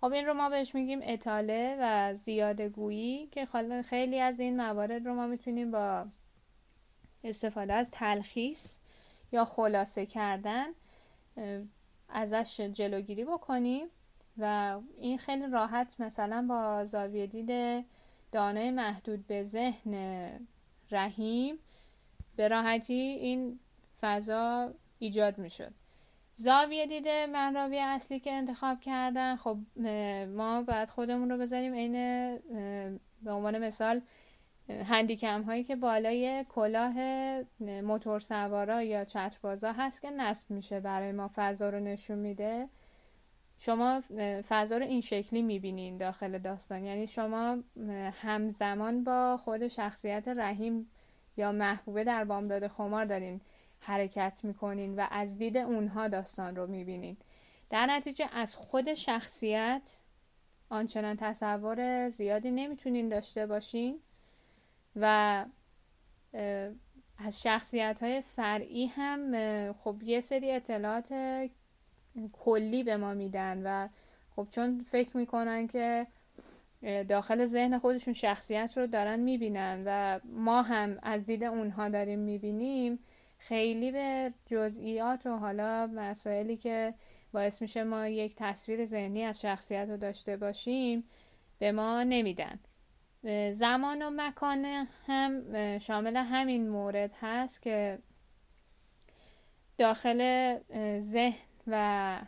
خب 0.00 0.12
این 0.12 0.26
رو 0.26 0.34
ما 0.34 0.48
بهش 0.48 0.74
میگیم 0.74 1.00
اطاله 1.02 1.76
و 1.80 2.14
زیاده 2.14 2.68
گویی 2.68 3.26
که 3.26 3.46
خیلی 3.84 4.20
از 4.20 4.40
این 4.40 4.56
موارد 4.56 5.06
رو 5.06 5.14
ما 5.14 5.26
می‌تونیم 5.26 5.70
با 5.70 6.06
استفاده 7.24 7.72
از 7.72 7.90
تلخیص 7.90 8.76
یا 9.32 9.44
خلاصه 9.44 10.06
کردن 10.06 10.66
ازش 12.08 12.60
جلوگیری 12.60 13.24
بکنیم 13.24 13.86
و 14.38 14.78
این 14.96 15.18
خیلی 15.18 15.46
راحت 15.46 15.96
مثلا 15.98 16.46
با 16.48 16.84
زاویه 16.84 17.26
دید 17.26 17.84
دانه 18.32 18.70
محدود 18.70 19.26
به 19.26 19.42
ذهن 19.42 20.30
رحیم 20.90 21.58
به 22.36 22.48
راحتی 22.48 22.94
این 22.94 23.58
فضا 24.00 24.74
ایجاد 24.98 25.38
می 25.38 25.50
شد 25.50 25.72
زاویه 26.40 26.86
دیده 26.86 27.26
من 27.26 27.54
راوی 27.54 27.78
اصلی 27.78 28.20
که 28.20 28.32
انتخاب 28.32 28.80
کردن. 28.80 29.36
خب 29.36 29.58
ما 30.36 30.62
باید 30.62 30.88
خودمون 30.88 31.30
رو 31.30 31.38
بذاریم 31.38 31.74
عین 31.74 31.92
به 33.22 33.32
عنوان 33.32 33.58
مثال 33.58 34.00
هندیکم 34.68 35.42
هایی 35.42 35.64
که 35.64 35.76
بالای 35.76 36.44
کلاه 36.48 36.94
موتور 37.60 38.20
سوارا 38.20 38.82
یا 38.82 39.04
چتربازا 39.04 39.72
هست 39.72 40.02
که 40.02 40.10
نصب 40.10 40.50
میشه 40.50 40.80
برای 40.80 41.12
ما 41.12 41.30
فضا 41.34 41.68
رو 41.68 41.80
نشون 41.80 42.18
میده. 42.18 42.68
شما 43.58 44.02
فضا 44.48 44.76
رو 44.78 44.84
این 44.84 45.00
شکلی 45.00 45.42
می‌بینین 45.42 45.96
داخل 45.96 46.38
داستان. 46.38 46.84
یعنی 46.84 47.06
شما 47.06 47.58
همزمان 48.12 49.04
با 49.04 49.36
خود 49.36 49.68
شخصیت 49.68 50.28
رحیم 50.28 50.90
یا 51.36 51.52
محبوبه 51.52 52.04
در 52.04 52.24
بامداد 52.24 52.66
خمار 52.66 53.04
دارین. 53.04 53.40
حرکت 53.80 54.40
می‌کنین 54.42 54.96
و 54.96 55.06
از 55.10 55.38
دید 55.38 55.56
اونها 55.56 56.08
داستان 56.08 56.56
رو 56.56 56.66
می‌بینین. 56.66 57.16
در 57.70 57.86
نتیجه 57.86 58.28
از 58.32 58.56
خود 58.56 58.94
شخصیت 58.94 60.00
آنچنان 60.70 61.16
تصور 61.16 62.08
زیادی 62.08 62.50
نمی‌تونین 62.50 63.08
داشته 63.08 63.46
باشین 63.46 64.00
و 64.96 65.44
از 67.18 67.42
شخصیت 67.42 68.02
های 68.02 68.20
فرعی 68.20 68.86
هم 68.86 69.32
خب 69.72 69.96
یه 70.02 70.20
سری 70.20 70.50
اطلاعات 70.52 71.14
کلی 72.32 72.82
به 72.82 72.96
ما 72.96 73.14
میدن 73.14 73.62
و 73.64 73.88
خب 74.36 74.46
چون 74.50 74.80
فکر 74.80 75.16
می‌کنن 75.16 75.66
که 75.66 76.06
داخل 77.08 77.44
ذهن 77.44 77.78
خودشون 77.78 78.14
شخصیت 78.14 78.72
رو 78.76 78.86
دارن 78.86 79.20
می‌بینن 79.20 79.82
و 79.86 80.20
ما 80.24 80.62
هم 80.62 80.98
از 81.02 81.24
دید 81.24 81.44
اونها 81.44 81.88
داریم 81.88 82.18
می‌بینیم 82.18 82.98
خیلی 83.38 83.92
به 83.92 84.32
جزئیات 84.46 85.26
و 85.26 85.36
حالا 85.36 85.86
مسائلی 85.86 86.56
که 86.56 86.94
باعث 87.32 87.62
میشه 87.62 87.84
ما 87.84 88.08
یک 88.08 88.34
تصویر 88.36 88.84
ذهنی 88.84 89.24
از 89.24 89.40
شخصیت 89.40 89.88
رو 89.90 89.96
داشته 89.96 90.36
باشیم 90.36 91.04
به 91.58 91.72
ما 91.72 92.02
نمیدن. 92.02 92.58
زمان 93.52 94.02
و 94.02 94.10
مکان 94.16 94.86
هم 95.06 95.78
شامل 95.78 96.16
همین 96.16 96.68
مورد 96.68 97.12
هست 97.20 97.62
که 97.62 97.98
داخل 99.78 100.58
ذهن 100.98 101.48
و 101.66 102.18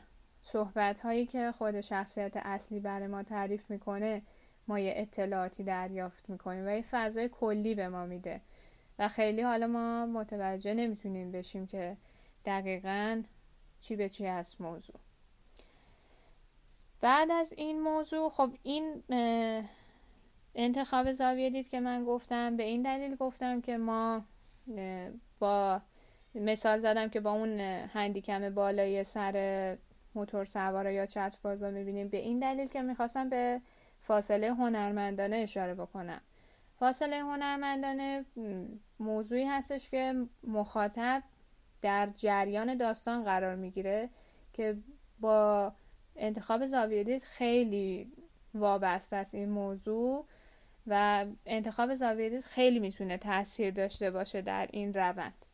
صحبت 0.43 0.99
هایی 0.99 1.27
که 1.27 1.53
خود 1.53 1.81
شخصیت 1.81 2.33
اصلی 2.37 2.81
برای 2.81 3.07
ما 3.07 3.23
تعریف 3.23 3.71
می‌کنه 3.71 4.23
ما 4.69 4.79
یه 4.79 4.93
اطلاعاتی 4.97 5.65
دریافت 5.65 6.31
می‌کنیم 6.31 6.67
و 6.67 6.71
یه 6.71 6.85
فضای 6.91 7.29
کلی 7.29 7.75
به 7.75 7.89
ما 7.89 8.07
میده. 8.07 8.41
و 9.01 9.09
خیلی 9.09 9.43
حالا 9.43 9.67
ما 9.67 10.07
متوجه 10.07 10.75
نمی‌تونیم 10.75 11.33
بشیم 11.33 11.67
که 11.67 11.97
دقیقا 12.45 13.23
چی 13.81 13.97
به 13.97 14.09
چی 14.09 14.27
هست 14.27 14.61
موضوع. 14.61 14.97
بعد 17.01 17.31
از 17.31 17.53
این 17.57 17.83
موضوع 17.83 18.29
خب 18.29 18.51
این 18.63 19.03
انتخاب 20.55 21.13
زاویه 21.13 21.51
دید 21.51 21.69
که 21.69 21.81
من 21.81 22.05
گفتم. 22.05 22.57
به 22.57 22.63
این 22.63 22.83
دلیل 22.83 23.17
گفتم 23.17 23.61
که 23.61 23.77
ما 23.77 24.25
با 25.39 25.81
مثال 26.35 26.79
زدم 26.81 27.09
که 27.09 27.21
با 27.21 27.33
اون 27.33 27.61
هندیکم 27.61 28.55
بالای 28.55 29.05
سر 29.05 29.79
موتور 30.15 30.45
سوارا 30.45 30.91
یا 30.91 31.07
چتر 31.07 31.39
بازا 31.43 31.71
می‌بینیم. 31.71 32.09
به 32.09 32.19
این 32.19 32.39
دلیل 32.39 32.69
که 32.69 32.83
می‌خواستم 32.83 33.29
به 33.29 33.61
فاصله 34.01 34.55
هنرمندانه 34.55 35.37
اشاره 35.37 35.75
بکنم. 35.75 36.21
فاصله 36.81 37.21
هنرمندانه 37.21 38.25
موضوعی 39.01 39.45
هستش 39.45 39.91
که 39.91 40.27
مخاطب 40.45 41.23
در 41.83 42.09
جریان 42.17 42.77
داستان 42.77 43.25
قرار 43.25 43.57
می‌گیره 43.57 44.11
که 44.53 44.77
با 45.21 45.73
انتخاب 46.17 46.67
زاویه 46.67 47.05
دید 47.05 47.23
خیلی 47.23 48.13
وابسته 48.55 49.17
است 49.17 49.35
این 49.35 49.49
موضوع 49.49 50.27
و 50.87 51.27
انتخاب 51.47 51.95
زاویه 51.95 52.31
دید 52.31 52.41
خیلی 52.41 52.79
می‌تونه 52.79 53.17
تاثیر 53.17 53.71
داشته 53.71 54.11
باشه 54.11 54.43
در 54.43 54.69
این 54.73 54.95
روند. 54.95 55.47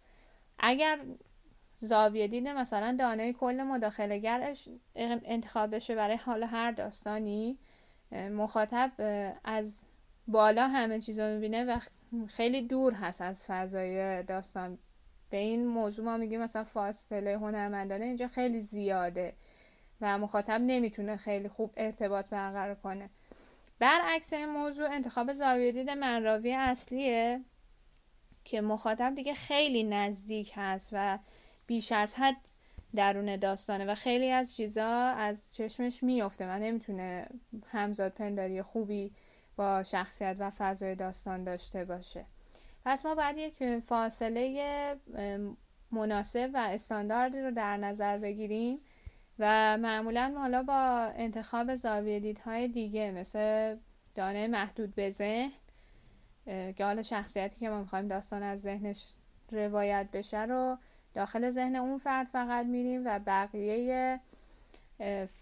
اگر 0.58 0.98
زاویه 1.80 2.28
دید 2.28 2.48
مثلا 2.48 2.96
دانه 2.98 3.32
کل 3.32 3.62
مداخلگرش 3.62 4.68
انتخاب 4.94 5.74
بشه 5.74 5.94
برای 5.94 6.16
حال 6.16 6.42
هر 6.42 6.70
داستانی 6.70 7.58
مخاطب 8.12 8.92
از 9.44 9.84
بالا 10.28 10.68
همه 10.68 11.00
چیز 11.00 11.18
رو 11.18 11.34
می‌بینه 11.34 11.64
و 11.64 11.78
خیلی 12.26 12.62
دور 12.62 12.92
هست 12.92 13.22
از 13.22 13.44
فضای 13.46 14.22
داستان. 14.22 14.78
به 15.30 15.36
این 15.36 15.66
موضوع 15.66 16.04
ما 16.04 16.16
میگیم 16.16 16.40
مثلا 16.40 16.64
فاصله 16.64 17.38
هنرمندانه 17.38 18.04
اینجا 18.04 18.26
خیلی 18.28 18.60
زیاده 18.60 19.32
و 20.00 20.18
مخاطب 20.18 20.60
نمی‌تونه 20.60 21.16
خیلی 21.16 21.48
خوب 21.48 21.72
ارتباط 21.76 22.26
برقرار 22.26 22.74
کنه. 22.74 23.10
برعکس 23.78 24.32
این 24.32 24.48
موضوع 24.48 24.90
انتخاب 24.90 25.32
زاویه 25.32 25.72
دید 25.72 25.90
منراوی 25.90 26.52
اصلیه 26.52 27.40
که 28.44 28.60
مخاطب 28.60 29.14
دیگه 29.14 29.34
خیلی 29.34 29.84
نزدیک 29.84 30.52
هست 30.56 30.90
و 30.92 31.18
بیش 31.66 31.92
از 31.92 32.14
حد 32.14 32.36
درون 32.94 33.36
داستانه 33.36 33.84
و 33.84 33.94
خیلی 33.94 34.30
از 34.30 34.56
چیزا 34.56 34.90
از 35.00 35.54
چشمش 35.54 36.02
میفته 36.02 36.46
و 36.46 36.58
نمی‌تونه 36.58 37.26
همزاد 37.66 38.12
پنداری 38.12 38.62
خوبی 38.62 39.12
با 39.56 39.82
شخصیت 39.82 40.36
و 40.38 40.50
فضای 40.50 40.94
داستان 40.94 41.44
داشته 41.44 41.84
باشه. 41.84 42.24
پس 42.84 43.06
ما 43.06 43.14
باید 43.14 43.36
یک 43.38 43.78
فاصله 43.78 44.96
مناسب 45.90 46.50
و 46.54 46.56
استانداردی 46.56 47.40
رو 47.40 47.50
در 47.50 47.76
نظر 47.76 48.18
بگیریم 48.18 48.78
و 49.38 49.76
معمولا 49.76 50.34
حالا 50.38 50.62
با 50.62 51.12
انتخاب 51.16 51.74
زاویه 51.74 52.20
دیدهای 52.20 52.68
دیگه 52.68 53.10
مثل 53.10 53.76
دانه 54.14 54.46
محدود 54.46 54.94
به 54.94 55.10
ذهن 55.10 55.50
که 56.46 56.84
حالا 56.84 57.02
شخصیتی 57.02 57.60
که 57.60 57.68
ما 57.68 57.80
می‌خوایم 57.80 58.08
داستان 58.08 58.42
از 58.42 58.60
ذهنش 58.60 59.14
روایت 59.52 60.08
بشه 60.12 60.42
رو 60.42 60.78
داخل 61.14 61.50
ذهن 61.50 61.76
اون 61.76 61.98
فرد 61.98 62.26
فقط 62.26 62.66
میریم 62.66 63.02
و 63.06 63.20
بقیه 63.26 64.20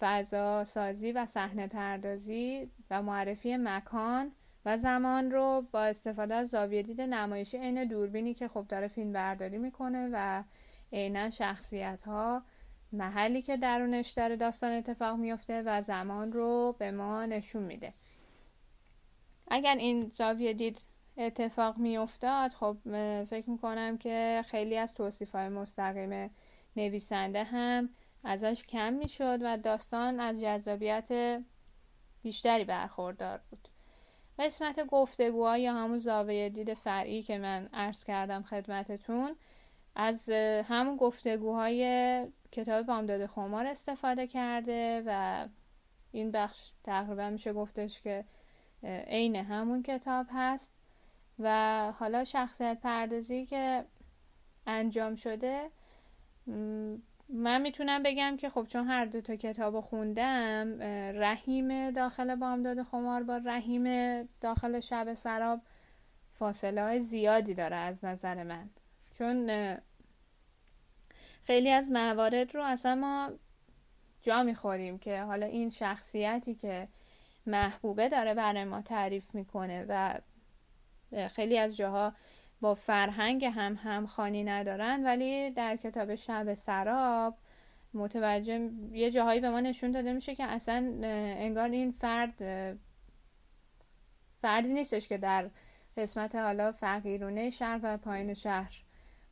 فضا 0.01 0.65
سازی 0.65 1.13
و 1.13 1.27
صحنه 1.27 1.67
پردازی 1.67 2.71
و 2.95 3.03
معرفی 3.03 3.57
مکان 3.57 4.33
و 4.65 4.77
زمان 4.77 5.31
رو 5.31 5.67
با 5.73 5.85
استفاده 5.85 6.35
از 6.35 6.49
زاویه 6.49 6.83
دید 6.83 7.01
نمایشی 7.01 7.59
عین 7.59 7.85
دوربینی 7.85 8.35
که 8.35 8.49
خب 8.49 8.67
داره 8.69 8.89
فیلم 8.89 9.13
برداری 9.13 9.59
می‌کنه 9.59 10.09
و 10.13 10.43
عینا 10.93 11.31
شخصیت 11.31 12.03
ها 12.03 12.43
محلی 12.93 13.43
که 13.43 13.57
درونش 13.57 14.11
داره 14.11 14.37
داستان 14.37 14.71
اتفاق 14.73 15.17
میفته 15.17 15.63
و 15.67 15.81
زمان 15.81 16.33
رو 16.33 16.77
به 16.79 16.91
ما 16.91 17.27
نشون 17.27 17.63
میده. 17.63 17.95
اگر 19.49 19.77
این 19.77 20.11
زاویه 20.13 20.53
دید 20.53 20.79
اتفاق 21.17 21.79
میافتاد 21.79 22.51
خب 22.51 22.77
فکر 23.25 23.51
می‌کنم 23.51 23.99
که 23.99 24.43
خیلی 24.47 24.77
از 24.77 24.95
توصیف 24.95 25.35
های 25.35 25.49
مستقیم 25.49 26.31
نویسنده 26.77 27.45
هم 27.45 27.89
ازش 28.25 28.63
کم 28.63 28.93
می‌شد 28.93 29.39
و 29.43 29.57
داستان 29.57 30.21
از 30.21 30.41
جذابیت 30.41 31.41
بیشتری 32.25 32.65
برخوردار 32.65 33.41
بود. 33.51 33.69
قسمت 34.39 34.87
گفتگوها 34.87 35.59
یا 35.59 35.75
همون 35.75 35.99
زاویه 35.99 36.49
دید 36.49 36.75
فرعی 36.75 37.23
که 37.23 37.39
من 37.39 37.69
عرض 37.73 38.05
کردم 38.05 38.43
خدمتتون 38.43 39.37
از 39.95 40.31
همون 40.65 40.97
گفتگوهای 40.97 42.27
کتاب 42.53 42.87
بامداد 42.87 43.27
خمار 43.27 43.67
استفاده 43.67 44.27
کرده 44.27 45.03
و 45.07 45.49
این 46.13 46.31
بخش 46.31 46.73
تقریبا 46.85 47.31
میشه 47.31 47.53
گفتش 47.53 48.01
که 48.01 48.25
عین 49.07 49.37
همون 49.37 49.83
کتاب 49.83 50.27
هست 50.31 50.75
و 51.39 51.93
حالا 51.99 52.25
شخصیت 52.25 52.81
پردازی 52.81 53.45
که 53.45 53.85
انجام 54.67 55.15
شده 55.15 55.71
من 57.37 57.61
می‌تونم 57.63 58.03
بگم 58.03 58.37
که 58.37 58.51
خب 58.51 58.67
چون 58.67 58.87
هر 58.87 59.05
دو 59.05 59.21
تا 59.21 59.37
کتاب 59.37 59.81
خوندم 59.81 60.83
رحیم 61.21 61.91
داخل 61.91 62.35
بامداد 62.35 62.83
خمار 62.83 63.23
با 63.23 63.37
رحیم 63.37 63.85
داخل 64.41 64.81
شب 64.81 65.15
سراب 65.15 65.61
فاصله 66.39 66.83
های 66.83 67.01
زیادی 67.01 67.55
داره 67.55 67.77
از 67.77 68.05
نظر 68.05 68.43
من. 68.43 68.71
چون 69.19 69.51
خیلی 71.43 71.71
از 71.71 71.91
موارد 71.91 72.55
رو 72.55 72.63
اصلا 72.63 72.95
ما 72.95 73.31
جا 74.23 74.43
می‌خوریم 74.43 74.99
که 74.99 75.21
حالا 75.21 75.47
این 75.47 75.71
شخصیتی 75.71 76.55
که 76.55 76.89
محبوبه 77.47 78.09
داره 78.09 78.35
برای 78.35 78.65
ما 78.65 78.83
تعریف 78.83 79.35
می‌کنه 79.35 79.87
و 79.89 80.15
خیلی 81.29 81.59
از 81.59 81.77
جاها 81.77 82.13
با 82.65 82.75
فرهنگ 82.75 83.45
هم 83.45 83.79
همخانی 83.83 84.45
ندارن 84.45 85.05
ولی 85.05 85.51
در 85.51 85.77
کتاب 85.77 86.15
شب 86.15 86.55
سراب 86.55 87.35
متوجه 87.95 88.71
یه 88.93 89.11
جاهایی 89.11 89.41
به 89.41 89.51
ما 89.51 89.61
نشون 89.61 89.91
داده 89.91 90.13
میشه 90.13 90.35
که 90.35 90.45
اصلا 90.45 90.95
انگار 91.03 91.69
این 91.69 91.93
فرد 91.93 92.35
فردی 94.43 94.73
نیستش 94.73 95.09
که 95.09 95.19
در 95.19 95.51
قسمت 95.97 96.35
حالا 96.35 96.73
فقیرونه 96.73 97.51
شهر 97.51 97.81
و 97.83 97.97
پایین 97.97 98.35
شهر 98.35 98.83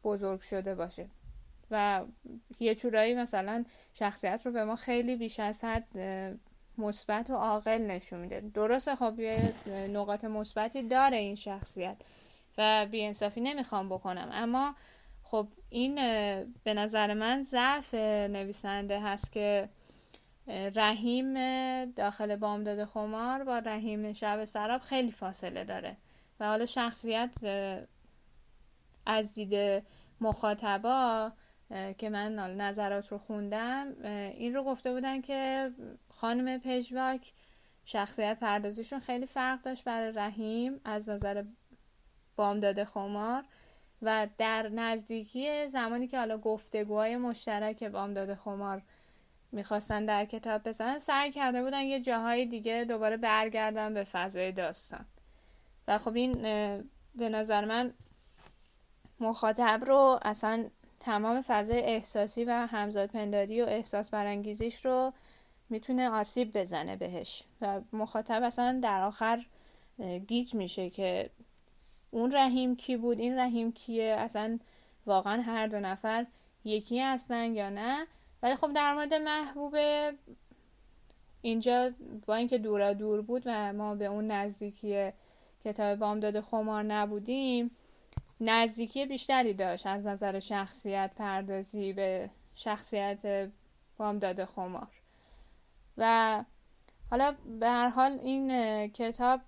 بزرگ 0.05 0.41
شده 0.41 0.75
باشه. 0.75 1.09
و 1.71 2.05
یه 2.61 2.75
چورایی 2.75 3.15
مثلا 3.15 3.65
شخصیت 3.95 4.47
رو 4.47 4.53
به 4.53 4.65
ما 4.65 4.77
خیلی 4.77 5.17
بیش 5.17 5.41
از 5.41 5.65
حد 5.65 5.99
مثبت 6.79 7.31
و 7.31 7.35
عاقل 7.35 7.79
نشون 7.79 8.21
میده. 8.21 8.41
درسته 8.55 8.95
خب 8.95 9.21
یه 9.21 9.53
نقاط 9.89 10.25
مثبتی 10.25 10.83
داره 10.83 11.17
این 11.17 11.35
شخصیت. 11.35 11.97
و 12.59 12.87
بیانصافی 12.87 13.41
نمی‌خوام 13.41 13.89
بکنم. 13.89 14.29
اما 14.33 14.75
خب 15.23 15.49
این 15.69 15.95
به 16.65 16.75
نظر 16.75 17.15
من 17.15 17.43
ضعف 17.43 17.95
نویسنده 17.95 19.01
هست 19.01 19.33
که 19.33 19.69
رحیم 20.75 21.35
داخل 21.85 22.37
بامداد 22.37 22.85
خمار 22.85 23.45
با 23.45 23.59
رحیم 23.59 24.13
شب 24.13 24.45
سراب 24.45 24.81
خیلی 24.81 25.11
فاصله 25.13 25.65
داره. 25.65 25.97
و 26.41 26.47
حالا 26.47 26.67
شخصیت 26.67 27.35
از 29.07 29.35
دید 29.35 29.85
مخاطبا 30.21 31.33
که 31.99 32.11
من 32.11 32.57
نظرات 32.57 33.09
رو 33.09 33.19
خوندم 33.19 34.05
این 34.05 34.55
رو 34.55 34.65
گفته 34.65 34.93
بودن 34.93 35.21
که 35.21 35.71
خانم 36.11 36.59
پژواک 36.59 37.33
شخصیت 37.85 38.39
پردازیشون 38.41 38.99
خیلی 39.01 39.27
فرق 39.27 39.63
داشت 39.63 39.85
برای 39.85 40.13
رحیم. 40.13 40.81
از 40.85 41.09
نظر 41.09 41.45
بامداد 42.37 42.85
خمار 42.85 43.45
و 44.03 44.29
در 44.39 44.69
نزدیکی 44.69 45.69
زمانی 45.69 46.07
که 46.07 46.19
حالا 46.19 46.39
گفتگوهای 46.39 47.17
مشترک 47.17 47.85
بامداد 47.85 48.35
خمار 48.35 48.83
می‌خواستن 49.53 50.05
در 50.05 50.25
کتاب 50.25 50.63
بزنن 50.69 50.99
سعی 50.99 51.33
کرده 51.33 51.63
بودن 51.63 51.81
یه 51.83 52.01
جاهای 52.01 52.47
دیگه 52.47 52.85
دوباره 52.89 53.17
برگردن 53.17 53.95
به 53.95 54.05
فضای 54.05 54.53
داستان. 54.53 55.05
و 55.89 55.99
خب 55.99 56.15
این 56.15 56.33
به 57.15 57.29
نظر 57.29 57.65
من 57.65 57.95
مخاطب 59.21 59.85
رو 59.87 60.19
اصلا 60.23 60.65
تمام 61.01 61.41
فضای 61.41 61.81
احساسی 61.81 62.45
و 62.45 62.51
همزاد 62.51 63.11
پنداری 63.11 63.63
و 63.63 63.65
احساس 63.65 64.11
برانگیزیش 64.11 64.85
رو 64.85 65.13
می‌تونه 65.71 66.11
آسیب 66.11 66.59
بزنه 66.59 66.97
بهش. 66.97 67.43
و 67.61 67.81
مخاطب 67.93 68.43
اصلا 68.43 68.81
در 68.83 69.03
آخر 69.03 69.45
گیج 70.27 70.55
میشه 70.55 70.91
که 70.91 71.31
اون 72.13 72.33
رحیم 72.33 72.77
کی 72.77 72.97
بود؟ 72.97 73.19
این 73.19 73.39
رحیم 73.39 73.73
کیه؟ 73.73 74.17
اصلا 74.19 74.59
واقعا 75.07 75.43
هر 75.43 75.67
دو 75.67 75.81
نفر 75.81 76.27
یکی 76.65 77.01
هستن 77.01 77.55
یا 77.55 77.71
نه؟ 77.71 78.07
ولی 78.43 78.55
خب 78.55 78.73
در 78.73 78.95
مورد 78.95 79.15
محبوب 79.15 79.77
اینجا 81.43 81.91
با 82.27 82.35
اینکه 82.35 82.59
دورا 82.59 82.93
دور 82.93 83.23
بود 83.23 83.43
و 83.47 83.73
ما 83.73 83.95
به 83.95 84.05
اون 84.05 84.27
نزدیکی 84.27 85.11
کتاب 85.65 85.99
بامداد 85.99 86.41
خمار 86.41 86.83
نبودیم 86.83 87.71
نزدیکی 88.41 89.07
بیشتری 89.07 89.55
داشت 89.55 89.87
از 89.87 90.07
نظر 90.07 90.39
شخصیت 90.39 91.13
پردازی 91.17 91.93
به 91.93 92.31
شخصیت 92.55 93.51
بامداد 93.99 94.45
خمار. 94.45 94.89
و 95.99 96.45
حالا 97.11 97.35
به 97.61 97.69
هر 97.69 97.89
حال 97.89 98.13
این 98.13 98.89
کتاب 98.89 99.41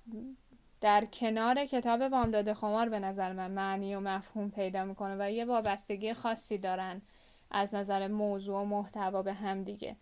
در 0.84 1.04
کنار 1.04 1.64
کتاب 1.64 2.08
بامداد 2.08 2.52
خمار 2.52 2.88
به 2.88 2.98
نظر 2.98 3.32
من 3.32 3.50
معنی 3.50 3.94
و 3.94 4.00
مفهوم 4.00 4.50
پیدا 4.50 4.84
می‌کنه 4.84 5.16
و 5.18 5.30
یه 5.30 5.44
وابستگی 5.44 6.14
خاصی 6.14 6.58
دارن 6.58 7.02
از 7.50 7.74
نظر 7.74 8.08
موضوع 8.08 8.60
و 8.60 8.64
محتوا 8.64 9.22
به 9.22 9.32
هم 9.32 9.62
دیگه. 9.62 9.96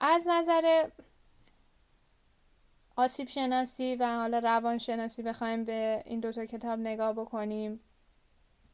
از 0.00 0.26
نظر 0.28 0.88
آسیب 2.96 3.28
شناسی 3.28 3.96
و 3.96 4.16
حالا 4.16 4.38
روان 4.38 4.78
شناسی 4.78 5.22
بخوایم 5.22 5.64
به 5.64 6.02
این 6.06 6.20
دوتا 6.20 6.46
کتاب 6.46 6.78
نگاه 6.78 7.12
بکنیم. 7.12 7.80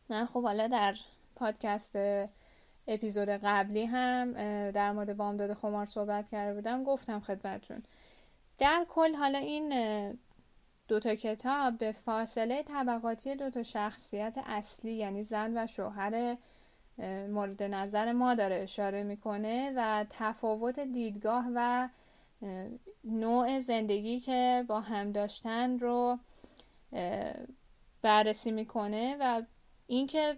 من 0.08 0.26
خب 0.26 0.42
حالا 0.42 0.68
در 0.68 0.94
پادکست 1.36 1.96
اپیزود 2.88 3.28
قبلی 3.28 3.84
هم 3.84 4.32
در 4.70 4.92
مورد 4.92 5.16
بامداد 5.16 5.54
خمار 5.54 5.86
صحبت 5.86 6.28
کرده 6.28 6.54
بودم 6.54 6.84
گفتم 6.84 7.20
خدمتون 7.20 7.82
در 8.58 8.86
کل 8.88 9.14
حالا 9.14 9.38
این 9.38 9.72
دوتا 10.90 11.14
کتاب 11.14 11.78
به 11.78 11.92
فاصله 11.92 12.62
طبقاتی 12.62 13.36
دوتا 13.36 13.62
شخصیت 13.62 14.38
اصلی 14.46 14.92
یعنی 14.92 15.22
زن 15.22 15.56
و 15.56 15.66
شوهر 15.66 16.36
مورد 17.28 17.62
نظر 17.62 18.12
ما 18.12 18.34
داره 18.34 18.56
اشاره 18.56 19.02
می‌کنه 19.02 19.72
و 19.76 20.06
تفاوت 20.10 20.80
دیدگاه 20.80 21.46
و 21.54 21.88
نوع 23.04 23.58
زندگی 23.58 24.20
که 24.20 24.64
با 24.68 24.80
هم 24.80 25.12
داشتن 25.12 25.78
رو 25.78 26.18
بررسی 28.02 28.50
می‌کنه 28.50 29.16
و 29.20 29.42
اینکه 29.86 30.36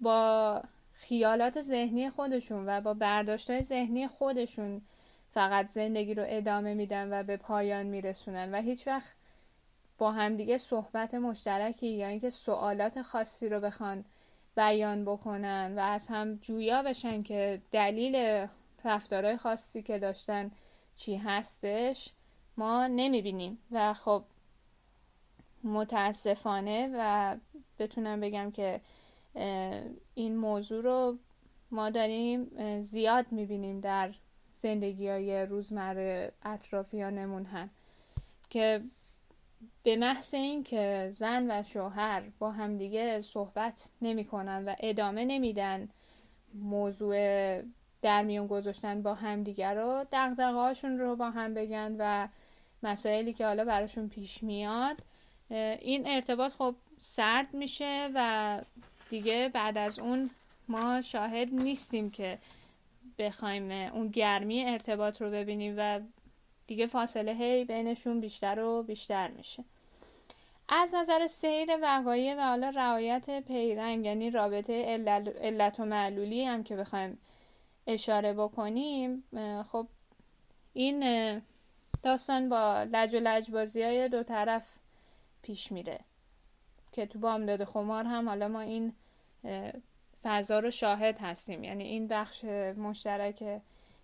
با 0.00 0.62
خیالات 0.92 1.60
ذهنی 1.60 2.10
خودشون 2.10 2.68
و 2.68 2.80
با 2.80 2.94
برداشت 2.94 3.60
ذهنی 3.60 4.08
خودشون 4.08 4.82
فقط 5.30 5.66
زندگی 5.66 6.14
رو 6.14 6.24
ادامه 6.26 6.74
میدن 6.74 7.20
و 7.20 7.22
به 7.22 7.36
پایان 7.36 7.86
میرسونن 7.86 8.54
و 8.54 8.62
هیچ 8.62 8.86
وقت 8.86 9.14
با 9.98 10.12
همدیگه 10.12 10.58
صحبت 10.58 11.14
مشترکی 11.14 11.88
یا 11.88 12.08
اینکه 12.08 12.30
سوالات 12.30 13.02
خاصی 13.02 13.48
رو 13.48 13.60
بخوان 13.60 14.04
بیان 14.56 15.04
بکنن 15.04 15.74
و 15.76 15.80
از 15.80 16.06
هم 16.06 16.34
جویا 16.34 16.82
بشن 16.82 17.22
که 17.22 17.62
دلیل 17.70 18.46
رفتارهای 18.84 19.36
خاصی 19.36 19.82
که 19.82 19.98
داشتن 19.98 20.50
چی 20.96 21.16
هستش 21.16 22.12
ما 22.56 22.86
نمی‌بینیم. 22.86 23.58
و 23.70 23.94
خب 23.94 24.24
متاسفانه 25.64 26.90
و 26.98 27.36
بتونم 27.78 28.20
بگم 28.20 28.50
که 28.50 28.80
این 30.14 30.36
موضوع 30.36 30.82
رو 30.82 31.18
ما 31.70 31.90
داریم 31.90 32.50
زیاد 32.80 33.32
می‌بینیم 33.32 33.80
در 33.80 34.14
زندگی 34.52 35.08
های 35.08 35.46
روزمره 35.46 36.32
اطرافیانمون 36.42 37.44
هم. 37.44 37.70
که 38.50 38.82
به 39.82 39.96
محض 39.96 40.34
اینکه 40.34 41.08
زن 41.12 41.50
و 41.50 41.62
شوهر 41.62 42.22
با 42.38 42.50
همدیگه 42.50 43.20
صحبت 43.20 43.88
نمی‌کنن 44.02 44.64
و 44.64 44.74
ادامه 44.80 45.24
نمیدن 45.24 45.88
موضوع 46.54 47.16
در 48.02 48.22
میون 48.22 48.46
گذاشتن 48.46 49.02
با 49.02 49.14
همدیگه 49.14 49.70
رو 49.70 50.06
دقدقه 50.12 50.88
رو 50.98 51.16
با 51.16 51.30
هم 51.30 51.54
بگن 51.54 51.96
و 51.98 52.28
مسائلی 52.82 53.32
که 53.32 53.46
حالا 53.46 53.64
براشون 53.64 54.08
پیش 54.08 54.42
میاد 54.42 55.02
این 55.50 56.02
ارتباط 56.06 56.52
خب 56.52 56.74
سرد 56.98 57.54
میشه 57.54 58.10
و 58.14 58.60
دیگه 59.10 59.50
بعد 59.54 59.78
از 59.78 59.98
اون 59.98 60.30
ما 60.68 61.00
شاهد 61.00 61.48
نیستیم 61.52 62.10
که 62.10 62.38
بخوایم 63.18 63.70
اون 63.70 64.08
گرمی 64.08 64.64
ارتباط 64.64 65.22
رو 65.22 65.30
ببینیم 65.30 65.74
و 65.78 66.00
دیگه 66.66 66.86
فاصله 66.86 67.32
هی 67.32 67.64
بینشون 67.64 68.20
بیشتر 68.20 68.60
و 68.60 68.82
بیشتر 68.82 69.28
میشه. 69.28 69.64
از 70.68 70.94
نظر 70.94 71.26
سیر 71.26 71.78
وقایع 71.82 72.34
و 72.34 72.40
حالا 72.40 72.68
رعایت 72.68 73.40
پیرنگ 73.40 74.04
یعنی 74.04 74.30
رابطه 74.30 74.84
علت 75.40 75.80
و 75.80 75.84
معلولی 75.84 76.44
هم 76.44 76.64
که 76.64 76.76
بخوایم 76.76 77.18
اشاره 77.86 78.32
بکنیم 78.32 79.24
خب 79.72 79.86
این 80.72 81.02
داستان 82.02 82.48
با 82.48 82.82
لج 82.82 83.14
و 83.14 83.18
لجبازی 83.18 83.82
های 83.82 84.08
دو 84.08 84.22
طرف 84.22 84.78
پیش 85.42 85.72
میره 85.72 86.00
که 86.92 87.06
تو 87.06 87.18
بامداد 87.18 87.64
خمار 87.64 88.04
هم 88.04 88.28
حالا 88.28 88.48
ما 88.48 88.60
این 88.60 88.92
فضا 90.22 90.58
رو 90.58 90.70
شاهد 90.70 91.18
هستیم. 91.18 91.64
یعنی 91.64 91.84
این 91.84 92.08
بخش 92.08 92.44
مشترک 92.44 93.60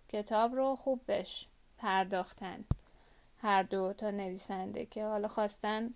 کتاب 0.09 0.55
رو 0.55 0.75
خوب 0.75 1.01
بش. 1.07 1.47
پرداختن. 1.81 2.65
هر 3.41 3.63
دو 3.63 3.93
تا 3.93 4.11
نویسنده 4.11 4.85
که 4.85 5.05
حالا 5.05 5.27
خواستن 5.27 5.93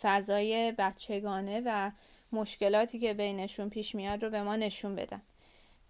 فضای 0.00 0.72
بچگانه 0.72 1.62
و 1.66 1.90
مشکلاتی 2.32 2.98
که 2.98 3.14
بینشون 3.14 3.68
پیش 3.70 3.94
میاد 3.94 4.22
رو 4.24 4.30
به 4.30 4.42
ما 4.42 4.56
نشون 4.56 4.94
بدن. 4.94 5.22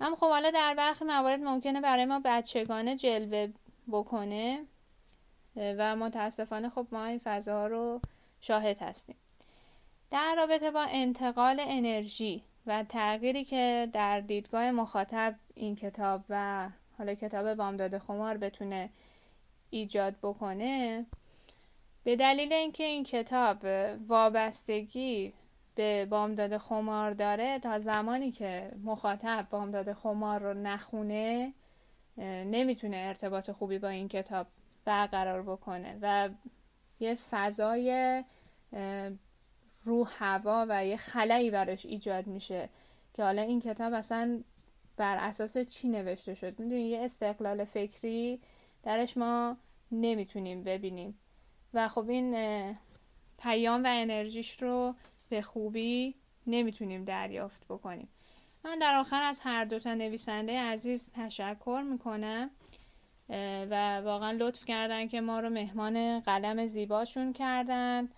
اما 0.01 0.17
خب 0.17 0.29
حالا 0.29 0.51
در 0.51 0.75
برخی 0.75 1.05
موارد 1.05 1.41
ممکنه 1.41 1.81
برای 1.81 2.05
ما 2.05 2.21
بچگانه 2.25 2.97
جلوه 2.97 3.53
بکنه 3.93 4.65
و 5.57 5.97
متاسفانه 5.97 6.69
خب 6.69 6.87
ما 6.93 7.05
این 7.05 7.21
فضاها 7.25 7.67
رو 7.67 8.01
شاهد 8.41 8.83
هستیم. 8.83 9.17
در 10.11 10.35
رابطه 10.37 10.71
با 10.71 10.83
انتقال 10.83 11.61
انرژی 11.61 12.43
و 12.67 12.85
تغییری 12.85 13.45
که 13.45 13.89
در 13.93 14.21
دیدگاه 14.21 14.71
مخاطب 14.71 15.35
این 15.55 15.77
کتاب 15.77 16.25
و 16.29 16.69
حالا 17.01 17.15
کتاب 17.15 17.55
بامداد 17.55 17.99
خمار 17.99 18.37
بتونه 18.37 18.91
ایجاد 19.71 20.17
بکنه 20.23 21.07
به 22.05 22.17
دلیل 22.17 22.53
اینکه 22.53 22.85
این 22.85 23.05
کتاب 23.05 23.57
وابستگی 24.09 25.33
به 25.75 26.07
بامداد 26.07 26.57
خمار 26.57 27.11
داره 27.11 27.59
تا 27.59 27.79
زمانی 27.79 28.31
که 28.31 28.73
مخاطب 28.85 29.47
بامداد 29.51 29.93
خمار 29.93 30.41
رو 30.41 30.55
نخونه 30.55 31.55
نمی‌تونه 32.47 32.97
ارتباط 32.97 33.51
خوبی 33.51 33.79
با 33.79 33.89
این 33.89 34.09
کتاب 34.09 34.47
برقرار 34.85 35.43
بکنه 35.43 35.99
و 36.03 36.29
یه 37.01 37.15
فضای 37.15 38.25
رو 39.85 40.05
هوا 40.05 40.67
و 40.69 40.87
یه 40.87 40.97
خلایی 40.97 41.51
براش 41.51 41.87
ایجاد 41.87 42.27
میشه 42.27 42.69
که 43.15 43.23
حالا 43.23 43.43
این 43.43 43.61
کتاب 43.61 43.93
اصلا 43.93 44.43
بر 45.01 45.17
اساس 45.17 45.59
چی 45.59 45.89
نوشته 45.89 46.35
شد؟ 46.35 46.61
می‌دونی 46.61 46.89
یه 46.89 47.01
استقلال 47.01 47.65
فکری 47.65 48.41
درش 48.83 49.17
ما 49.17 49.57
نمی‌تونیم 49.93 50.65
ببینیم. 50.65 51.19
و 51.75 51.89
خب 51.89 52.09
این 52.09 52.35
پیام 53.39 53.85
و 53.85 53.87
انرژیش 53.91 54.63
رو 54.63 54.95
به 55.31 55.43
خوبی 55.43 56.15
نمی‌تونیم 56.47 57.05
دریافت 57.05 57.67
بکنیم. 57.69 58.09
من 58.65 58.79
در 58.79 58.95
آخر 58.95 59.23
از 59.23 59.41
هر 59.41 59.65
دو 59.65 59.79
تا 59.79 59.95
نویسنده 59.95 60.61
عزیز 60.61 61.11
تشکر 61.15 61.83
می‌کنم 61.91 62.51
و 63.71 64.01
واقعا 64.01 64.31
لطف 64.31 64.65
کردن 64.65 65.09
که 65.09 65.21
ما 65.21 65.41
رو 65.41 65.51
مهمان 65.51 66.21
قلم 66.21 66.67
زیباشون 66.67 67.33
کردن. 67.33 68.09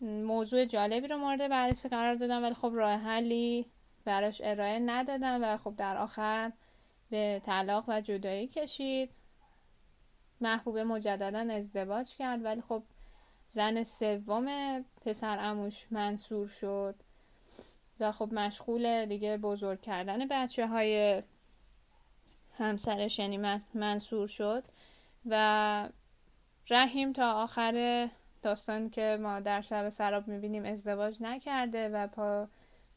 موضوع 0.00 0.64
جالبی 0.64 1.08
رو 1.08 1.18
مورد 1.18 1.48
بررسی 1.48 1.88
قرار 1.88 2.14
دادم 2.14 2.42
ولی 2.42 2.54
خب 2.54 2.72
راه 2.74 3.00
حلی 3.00 3.66
براش 4.04 4.40
ارائه 4.44 4.78
ندادم 4.78 5.38
و 5.42 5.56
خب 5.56 5.74
در 5.76 5.96
آخر 5.96 6.52
به 7.10 7.40
طلاق 7.44 7.84
و 7.88 8.00
جدایی 8.00 8.46
کشید. 8.46 9.10
محبوبه 10.40 10.84
مجددا 10.84 11.54
ازدواج 11.54 12.16
کرد 12.16 12.44
ولی 12.44 12.60
خب 12.60 12.82
زن 13.48 13.82
سوم 13.82 14.80
پسر 15.04 15.38
اموش 15.40 15.86
منصور 15.90 16.46
شد 16.46 16.94
و 18.00 18.12
خب 18.12 18.32
مشغول 18.32 19.06
دیگه 19.06 19.36
بزرگ 19.36 19.80
کردن 19.80 20.28
بچه 20.28 20.66
های 20.66 21.22
همسرش 22.58 23.18
یعنی 23.18 23.58
منصور 23.74 24.26
شد 24.26 24.64
و 25.26 25.88
رحیم 26.70 27.12
تا 27.12 27.32
آخر 27.32 28.08
داستان 28.42 28.90
که 28.90 29.18
ما 29.22 29.40
در 29.40 29.60
شب 29.60 29.88
سراب 29.88 30.28
می‌بینیم 30.28 30.64
ازدواج 30.64 31.16
نکرده 31.20 31.88
و 31.88 32.06
پا 32.06 32.48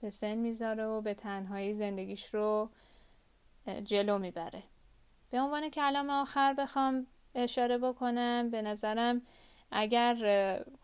به 0.03 0.09
سن 0.09 0.35
می‌ذاره 0.35 0.85
و 0.85 1.01
به 1.01 1.13
تنهایی 1.13 1.73
زندگیش 1.73 2.33
رو 2.33 2.69
جلو 3.83 4.19
می‌بره. 4.19 4.63
به 5.29 5.41
عنوان 5.41 5.69
کلام 5.69 6.09
آخر 6.09 6.53
بخوام 6.53 7.07
اشاره 7.35 7.77
بکنم 7.77 8.49
به 8.49 8.61
نظرم 8.61 9.21
اگر 9.71 10.15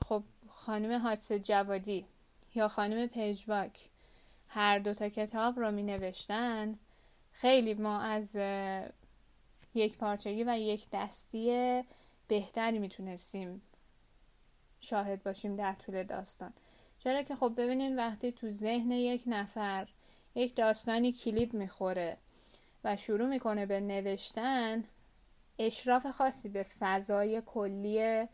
خب 0.05 0.23
خانم 0.47 1.01
حادث 1.01 1.31
جوادی 1.31 2.05
یا 2.55 2.67
خانم 2.67 3.07
پژواک 3.07 3.89
هر 4.47 4.79
دو 4.79 4.93
تا 4.93 5.09
کتاب 5.09 5.59
رو 5.59 5.71
می 5.71 5.83
نوشتن 5.83 6.79
خیلی 7.31 7.73
ما 7.73 8.01
از 8.01 8.35
یک 9.75 9.97
پارچگی 9.97 10.43
و 10.43 10.57
یک 10.57 10.87
دستی 10.93 11.81
بهتری 12.27 12.79
می‌تونستیم 12.79 13.61
شاهد 14.79 15.23
باشیم 15.23 15.55
در 15.55 15.73
طول 15.73 16.03
داستان. 16.03 16.53
چرا 16.99 17.23
که 17.23 17.35
خب 17.35 17.53
ببینین 17.57 17.95
وقتی 17.95 18.31
تو 18.31 18.49
ذهن 18.49 18.91
یک 18.91 19.23
نفر 19.25 19.87
یک 20.35 20.55
داستانی 20.55 21.11
کلید 21.11 21.53
می‌خوره 21.53 22.17
و 22.83 22.95
شروع 22.95 23.27
می‌کنه 23.27 23.65
به 23.65 23.79
نوشتن 23.79 24.83
اشراف 25.59 26.05
خاصی 26.07 26.49
به 26.49 26.63
فضای 26.79 27.41
کلی 27.45 28.27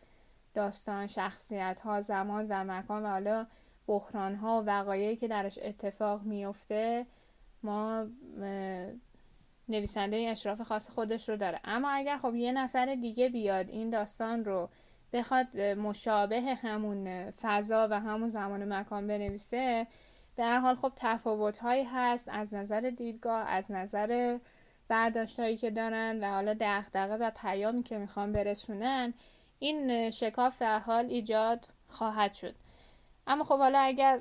داستان 0.53 1.07
شخصیت 1.07 1.79
ها 1.79 2.01
زمان 2.01 2.47
و 2.49 2.63
مکان 2.63 3.03
و 3.03 3.07
حالا 3.07 3.47
بحران 3.87 4.35
ها 4.35 4.61
و 4.61 4.65
وقایعی 4.65 5.15
که 5.15 5.27
درش 5.27 5.59
اتفاق 5.61 6.23
میفته 6.23 7.05
ما 7.63 8.07
نویسنده 9.69 10.25
اشراف 10.29 10.61
خاص 10.61 10.89
خودش 10.89 11.29
رو 11.29 11.37
داره. 11.37 11.59
اما 11.63 11.89
اگر 11.89 12.17
خب 12.17 12.35
یه 12.35 12.51
نفر 12.51 12.95
دیگه 12.95 13.29
بیاد 13.29 13.69
این 13.69 13.89
داستان 13.89 14.45
رو 14.45 14.69
بخواد 15.15 15.57
مشابه 15.61 16.41
همون 16.41 17.31
فضا 17.31 17.87
و 17.91 17.99
همون 17.99 18.29
زمان 18.29 18.63
و 18.63 18.79
مکان 18.79 19.07
بنویسه 19.07 19.87
هر 20.37 20.59
حال 20.59 20.75
خب 20.75 20.91
تفاوت 20.95 21.57
هایی 21.57 21.83
هست 21.83 22.29
از 22.31 22.53
نظر 22.53 22.81
دیدگاه 22.81 23.49
از 23.49 23.71
نظر 23.71 24.37
برداشت 24.87 25.39
هایی 25.39 25.57
که 25.57 25.71
دارن 25.71 26.23
و 26.23 26.27
حالا 26.33 26.55
دغدغه 26.59 27.17
و 27.17 27.31
پیامی 27.41 27.83
که 27.83 27.97
می‌خوان 27.97 28.31
برسونن 28.31 29.13
این 29.59 30.09
شکاف 30.11 30.61
در 30.61 30.79
حال 30.79 31.05
ایجاد 31.05 31.67
خواهد 31.87 32.33
شد. 32.33 32.55
اما 33.27 33.43
خب 33.43 33.57
حالا 33.57 33.79
اگر 33.79 34.19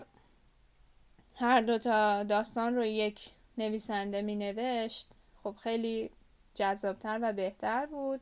هر 1.36 1.60
دو 1.60 1.78
تا 1.78 2.22
داستان 2.22 2.76
رو 2.76 2.84
یک 2.84 3.30
نویسنده 3.58 4.22
می 4.22 4.36
نوشت 4.36 5.08
خب 5.42 5.56
خیلی 5.60 6.10
جذابتر 6.54 7.18
و 7.22 7.32
بهتر 7.32 7.86
بود. 7.86 8.20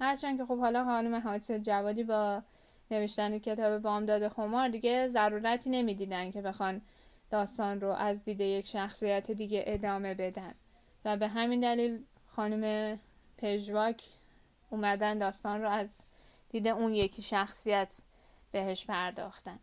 هرچند 0.00 0.38
که 0.38 0.44
خب 0.44 0.58
حالا 0.58 0.84
خانم 0.84 1.14
حادث 1.14 1.50
جوادی 1.50 2.04
با 2.04 2.42
نوشتن 2.90 3.38
کتاب 3.38 3.78
بامداد 3.78 4.28
خمار 4.28 4.68
دیگه 4.68 5.06
ضرورتی 5.06 5.70
نمی‌دیدن 5.70 6.30
که 6.30 6.42
بخوان 6.42 6.80
داستان 7.30 7.80
رو 7.80 7.88
از 7.92 8.24
دید 8.24 8.40
یک 8.40 8.66
شخصیت 8.66 9.30
دیگه 9.30 9.64
ادامه 9.66 10.14
بدن. 10.14 10.54
و 11.04 11.16
به 11.16 11.28
همین 11.28 11.60
دلیل 11.60 12.04
خانم 12.26 12.98
پژواک 13.38 14.04
اومدن 14.70 15.18
داستان 15.18 15.62
رو 15.62 15.68
از 15.68 16.04
دید 16.50 16.68
اون 16.68 16.94
یکی 16.94 17.22
شخصیت 17.22 17.96
بهش 18.52 18.86
پرداختن. 18.86 19.58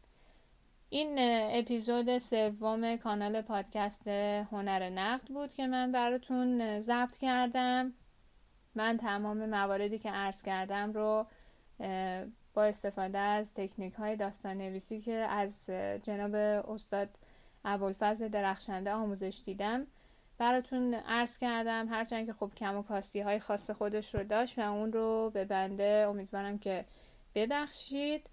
این 0.90 1.16
اپیزود 1.60 2.18
سوم 2.18 2.98
کانال 2.98 3.42
پادکست 3.42 4.08
هنر 4.08 4.90
نقد 4.90 5.28
بود 5.28 5.54
که 5.54 5.68
من 5.68 5.92
براتون 5.92 6.80
ضبط 6.80 7.18
کردم. 7.18 7.94
من 8.78 8.98
تمام 8.98 9.46
مواردی 9.46 10.00
که 10.00 10.12
عرض 10.12 10.42
کردم 10.42 10.94
رو 10.94 11.26
با 12.54 12.64
استفاده 12.64 13.20
از 13.20 13.54
تکنیک 13.54 13.94
های 13.94 14.16
داستان 14.16 14.58
نویسی 14.58 15.00
که 15.00 15.14
از 15.14 15.70
جناب 16.04 16.36
استاد 16.70 17.10
ابوالفضل 17.66 18.28
درخشنده 18.28 18.92
آموزش 18.92 19.42
دیدم 19.46 19.88
براتون 20.38 20.94
عرض 20.94 21.38
کردم. 21.38 21.88
هرچند 21.88 22.26
که 22.26 22.34
خب 22.34 22.52
کم 22.58 22.78
و 22.78 22.84
کاستی 22.84 23.20
های 23.20 23.40
خاص 23.40 23.72
خودش 23.72 24.16
رو 24.16 24.24
داشت 24.24 24.60
و 24.60 24.62
اون 24.62 24.94
رو 24.94 25.32
به 25.34 25.46
بنده 25.46 26.06
امیدوارم 26.10 26.60
که 26.60 26.86
ببخشید. 27.36 28.30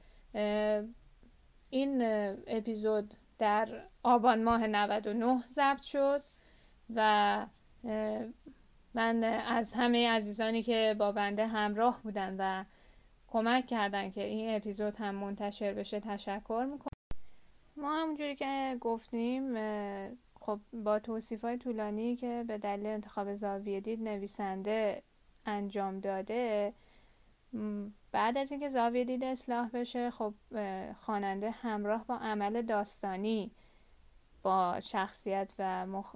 این 1.70 2.02
اپیزود 2.46 3.14
در 3.38 3.68
آبان 4.02 4.44
ماه 4.44 4.66
99 4.66 5.42
ضبط 5.46 5.83
شد 5.83 6.22
و 6.94 7.46
من 8.94 9.24
از 9.24 9.74
همه 9.74 10.09
عزیزانی 10.11 10.62
که 10.62 10.96
با 10.98 11.12
بنده 11.12 11.46
همراه 11.46 12.00
بودن 12.02 12.37
و 12.38 12.64
کمک 13.28 13.66
کردن 13.66 14.11
که 14.11 14.24
این 14.24 14.57
اپیزود 14.57 14.96
هم 14.96 15.14
منتشر 15.14 15.74
بشه 15.74 16.00
تشکر 16.00 16.66
می‌کنم. 16.72 16.90
ما 17.76 17.94
همونجوری 17.94 18.37
که 18.37 18.76
گفتیم 18.80 19.54
خب 20.40 20.61
با 20.72 20.98
توصیف 20.98 21.44
های 21.44 21.59
طولانی 21.59 22.16
که 22.16 22.44
به 22.48 22.59
دلیل 22.59 22.87
انتخاب 22.87 23.35
زاویه 23.35 23.80
دید 23.80 24.02
نویسنده 24.02 25.02
انجام 25.46 26.00
داده 26.00 26.72
بعد 28.12 28.38
از 28.38 28.50
اینکه 28.50 28.68
زاویه 28.68 29.04
دید 29.04 29.24
اصلاح 29.24 29.68
بشه 29.68 30.11
خب 30.11 30.35
خواننده 30.92 31.50
همراه 31.50 32.04
با 32.07 32.16
عمل 32.16 32.62
داستانی 32.62 33.50
با 34.44 34.80
شخصیت 34.80 35.54
و 35.59 35.87
مخ... 35.87 36.14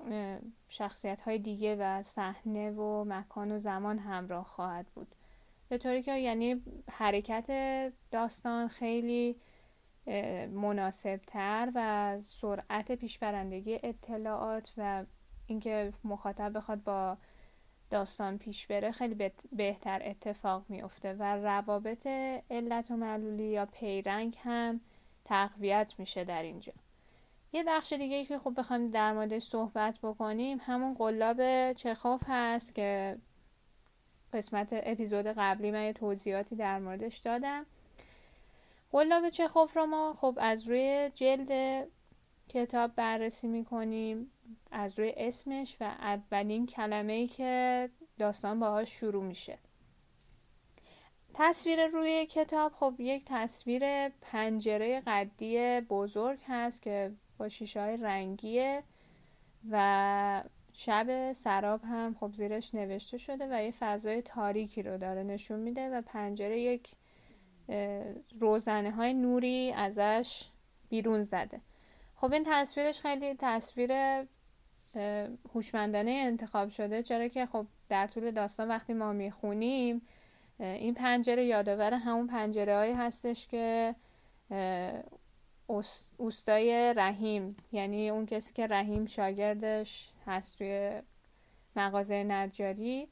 شخصیت 0.69 1.21
های 1.21 1.39
دیگه 1.39 1.77
و 1.81 2.03
صحنه 2.03 2.71
و 2.71 3.05
مکان 3.05 3.53
و 3.53 3.59
زمان 3.59 3.99
همراه 3.99 4.45
خواهد 4.45 4.87
بود. 4.95 5.15
به 5.69 5.79
طوری 5.79 6.03
که 6.03 6.19
یعنی 6.19 6.63
حرکت 6.91 7.51
داستان 8.11 8.69
خیلی 8.69 9.37
مناسبتر 10.53 11.73
و 11.75 12.19
سرعت 12.21 12.93
پیشبرندگی 12.93 13.79
اطلاعات 13.83 14.73
و 14.77 15.05
اینکه 15.47 15.93
مخاطب 16.05 16.57
بخواد 16.57 16.85
با 16.85 17.17
داستان 17.91 18.39
پیش 18.39 18.67
بره 18.67 18.93
خیلی 18.93 19.31
بهتر 19.53 20.01
اتفاق 20.05 20.65
میفته 20.69 21.15
و 21.15 21.37
روابط 21.37 22.07
علت 22.51 22.91
و 22.91 22.97
معلولی 22.97 23.49
یا 23.49 23.67
پیرنگ 23.67 24.37
هم 24.43 24.81
تقویت 25.25 25.95
میشه 25.99 26.25
در 26.25 26.43
اینجا. 26.43 26.73
یه 27.53 27.65
بخش 27.67 27.93
دیگه 27.93 28.17
ای 28.17 28.25
که 28.25 28.39
خب 28.39 28.55
بخوایم 28.57 28.87
در 28.87 29.13
موردش 29.13 29.43
صحبت 29.43 29.99
بکنیم 30.03 30.59
همون 30.63 30.95
قلاب 30.95 31.73
چخوف 31.73 32.23
هست 32.27 32.75
که 32.75 33.19
قسمت 34.33 34.69
اپیزود 34.73 35.27
قبلی 35.27 35.71
من 35.71 35.83
یه 35.83 35.93
توضیحاتی 35.93 36.57
در 36.57 36.79
موردش 36.79 37.17
دادم. 37.17 37.67
قلاب 38.93 39.29
چخوف 39.29 39.77
رو 39.77 39.87
ما 39.87 40.15
خب 40.15 40.39
از 40.41 40.69
روی 40.69 41.11
جلد 41.15 41.87
کتاب 42.49 42.95
بررسی 42.95 43.49
می‌کنیم 43.49 44.33
از 44.71 44.99
روی 44.99 45.13
اسمش 45.17 45.77
و 45.81 45.85
اولین 45.85 46.67
کلمه 46.67 47.13
ای 47.13 47.27
که 47.27 47.91
داستان 48.19 48.61
باهاش 48.61 48.89
شروع 48.89 49.25
میشه. 49.25 49.59
تصویر 51.35 51.87
روی 51.87 52.27
کتاب 52.27 52.73
خب 52.73 52.95
یک 52.99 53.25
تصویر 53.27 54.09
پنجره 54.09 55.03
قدی 55.07 55.81
بزرگ 55.81 56.39
هست 56.47 56.83
که 56.83 57.13
با 57.39 57.49
شیشه 57.49 57.81
های 57.81 57.97
رنگیه 57.97 58.83
و 59.71 60.43
شب 60.73 61.33
سراب 61.33 61.81
هم 61.85 62.17
خب 62.21 62.33
زیرش 62.33 62.75
نوشته 62.75 63.19
شده 63.19 63.49
و 63.51 63.63
یه 63.63 63.71
فضای 63.71 64.23
تاریکی 64.23 64.83
رو 64.83 64.99
داره 64.99 65.23
نشون 65.23 65.61
میده 65.61 65.91
و 65.91 66.03
پنجره 66.03 66.61
یک 66.61 66.91
روزنه 68.41 68.91
های 68.91 69.15
نوری 69.15 69.73
ازش 69.73 70.45
بیرون 70.89 71.23
زده. 71.23 71.61
خب 72.17 72.33
این 72.33 72.43
تصویرش 72.47 73.01
خیلی 73.01 73.35
تصویر 73.39 73.93
هوشمندانه 75.55 76.11
انتخاب 76.11 76.69
شده 76.69 77.03
چرا 77.03 77.29
که 77.29 77.47
خب 77.47 77.67
در 77.89 78.07
طول 78.07 78.31
داستان 78.31 78.69
وقتی 78.69 78.93
ما 78.93 79.13
می‌خونیم 79.13 80.03
این 80.59 80.95
پنجره 80.95 81.45
یادآور 81.45 81.95
همون 81.95 82.27
پنجره 82.27 82.77
هایی 82.77 82.93
هستش 82.93 83.47
که 83.47 83.95
اوستای 86.17 86.95
رحیم. 86.97 87.57
یعنی 87.73 88.11
اون 88.11 88.27
کسی 88.27 88.53
که 88.55 88.67
رحیم 88.67 89.07
شاگردش 89.07 90.13
هست 90.27 90.59
توی 90.59 91.03
مغازه 91.77 92.25
نجاری 92.25 93.09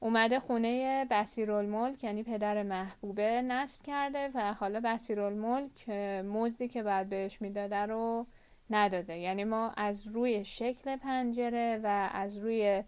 اومده 0.00 0.40
خونه 0.40 1.04
بسیرالملک 1.10 2.04
یعنی 2.04 2.22
پدر 2.22 2.62
محبوبه 2.62 3.42
نصب 3.42 3.82
کرده 3.82 4.30
و 4.34 4.54
حالا 4.54 4.80
بسیرالملک 4.84 5.88
مزدی 6.24 6.68
که 6.68 6.82
بعد 6.82 7.08
بهش 7.08 7.42
می‌داده 7.42 7.76
رو 7.76 8.26
نداده. 8.70 9.16
یعنی 9.18 9.44
ما 9.44 9.70
از 9.70 10.06
روی 10.06 10.44
شکل 10.44 10.96
پنجره 10.96 11.80
و 11.82 12.10
از 12.12 12.36
روی 12.36 12.84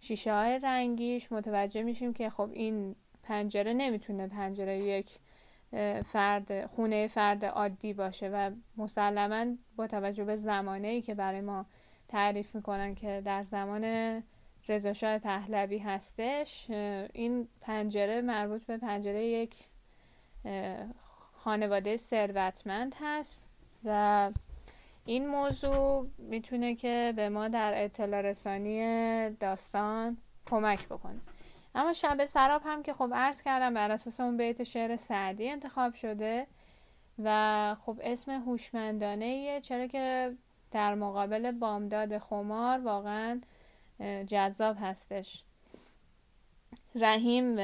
شیشه 0.00 0.32
های 0.34 0.58
رنگیش 0.58 1.32
متوجه 1.32 1.82
میشیم 1.82 2.12
که 2.12 2.30
خب 2.30 2.50
این 2.52 2.96
پنجره 3.22 3.72
نمی‌تونه 3.72 4.26
پنجره 4.26 4.78
یک 4.78 5.18
فرد 6.04 6.66
خونه 6.66 7.06
فرد 7.06 7.44
عادی 7.44 7.92
باشه 7.92 8.28
و 8.28 8.50
مسلما 8.76 9.46
با 9.76 9.86
توجه 9.86 10.24
به 10.24 10.36
زمانه 10.36 10.88
ای 10.88 11.02
که 11.02 11.14
برای 11.14 11.40
ما 11.40 11.66
تعریف 12.08 12.54
می‌کنن 12.54 12.94
که 12.94 13.22
در 13.24 13.42
زمان 13.42 13.84
رضاشاه 14.68 15.18
پهلوی 15.18 15.78
هستش 15.78 16.70
این 17.12 17.48
پنجره 17.60 18.20
مربوط 18.20 18.64
به 18.64 18.76
پنجره 18.78 19.24
یک 19.24 19.54
خانواده 21.32 21.96
ثروتمند 21.96 22.94
هست 23.00 23.46
و 23.84 24.30
این 25.04 25.26
موضوع 25.26 26.06
می‌تونه 26.18 26.74
که 26.74 27.12
به 27.16 27.28
ما 27.28 27.48
در 27.48 27.84
اطلاع 27.84 28.20
رسانی 28.20 28.80
داستان 29.30 30.16
کمک 30.46 30.86
بکنه. 30.86 31.20
اما 31.74 31.92
شب 31.92 32.24
سراب 32.24 32.62
هم 32.64 32.82
که 32.82 32.92
خب 32.92 33.10
عرض 33.14 33.42
کردم 33.42 33.74
بر 33.74 33.90
اساس 33.90 34.20
اون 34.20 34.36
بیت 34.36 34.62
شعر 34.62 34.96
سعدی 34.96 35.48
انتخاب 35.48 35.94
شده 35.94 36.46
و 37.18 37.76
خب 37.86 38.00
اسم 38.02 38.30
هوشمندانه 38.30 39.60
چرا 39.60 39.86
که 39.86 40.36
در 40.70 40.94
مقابل 40.94 41.52
بامداد 41.52 42.18
خمار 42.18 42.78
واقعا 42.78 43.40
جذاب 44.26 44.76
هستش. 44.80 45.44
رحیم 46.94 47.56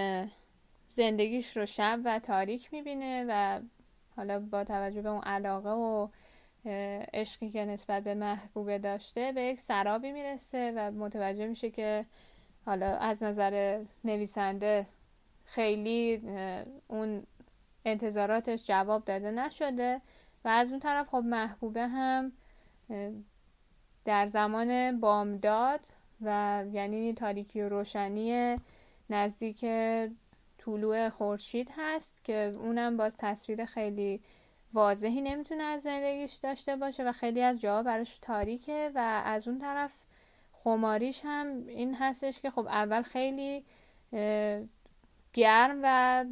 زندگیش 0.88 1.57
رو 1.57 1.66
شب 1.66 2.01
و 2.05 2.19
تاریک 2.19 2.73
می‌بینه 2.73 3.25
و 3.29 3.61
حالا 4.16 4.40
با 4.40 4.64
توجه 4.64 5.03
به 5.03 5.09
اون 5.09 5.23
علاقه 5.23 5.71
و 5.71 6.09
عشقی 7.14 7.51
که 7.51 7.64
نسبت 7.64 8.05
به 8.05 8.14
محبوبه 8.14 8.79
داشته 8.79 9.33
به 9.33 9.42
یک 9.42 9.61
سرابی 9.61 10.12
می‌رسه 10.12 10.73
و 10.77 10.90
متوجه 10.90 11.47
میشه 11.47 11.71
که 11.71 12.07
حالا 12.66 12.96
از 12.96 13.22
نظر 13.22 13.85
نویسنده 14.05 14.87
خیلی 15.44 16.22
اون 16.88 17.22
انتظاراتش 17.85 18.66
جواب 18.66 19.05
داده 19.05 19.31
نشده 19.31 20.00
و 20.44 20.48
از 20.48 20.70
اون 20.70 20.81
طرف 20.81 21.09
خب 21.09 21.16
محبوبه 21.16 21.88
هم 21.88 22.33
در 24.05 24.26
زمان 24.26 25.00
بامداد 25.00 25.81
و 26.20 26.64
یعنی 26.72 27.14
تاریکی 27.14 27.61
و 27.61 27.68
روشنی 27.68 28.57
نزدیک 29.11 29.64
طلوع 30.59 31.09
خورشید 31.09 31.70
هست 31.76 32.24
که 32.24 32.55
اونم 32.59 32.96
باز 32.96 33.16
تصویر 33.16 33.64
خیلی 33.64 34.20
واضحی 34.72 35.20
نمی‌تونه 35.20 35.62
از 35.62 35.83
زندگیش 35.83 36.33
داشته 36.35 36.76
باشه 36.76 37.05
و 37.05 37.12
خیلی 37.12 37.42
از 37.42 37.61
جاها 37.61 37.83
براش 37.83 38.18
تاریکه 38.18 38.90
و 38.94 39.22
از 39.24 39.48
اون 39.48 39.59
طرف 39.59 40.06
خماریش 40.66 41.20
هم 41.24 41.66
این 41.66 41.94
هستش 41.94 42.40
که 42.40 42.50
خب 42.50 42.66
اول 42.66 43.02
خیلی 43.02 43.64
گرم 45.33 45.81
و 45.83 46.24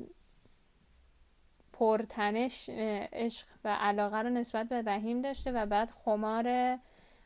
پرتنش 1.73 2.71
عشق 3.13 3.47
و 3.65 3.69
علاقه 3.69 4.17
رو 4.17 4.31
نسبت 4.31 4.69
به 4.69 4.83
رحیم 4.83 5.23
داشته 5.23 5.53
و 5.53 5.67
بعد 5.67 5.91
خمار 5.91 6.79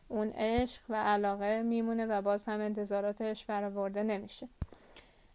اون 0.08 0.28
عشق 0.28 0.82
و 0.88 0.94
علاقه 0.94 1.62
میمونه 1.62 2.06
و 2.06 2.22
باز 2.22 2.48
هم 2.48 2.60
انتظاراتش 2.60 3.44
برآورده 3.44 4.02
نمیشه. 4.02 4.48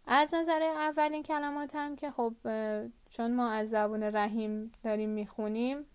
از 0.06 0.34
نظر 0.34 0.62
اولین 0.62 1.22
کلمات 1.22 1.74
هم 1.74 1.96
که 1.96 2.10
خب 2.10 2.34
چون 3.10 3.34
ما 3.34 3.50
از 3.50 3.70
زبون 3.70 4.02
رحیم 4.02 4.72
داریم 4.82 5.10
می‌خونیم 5.10 5.86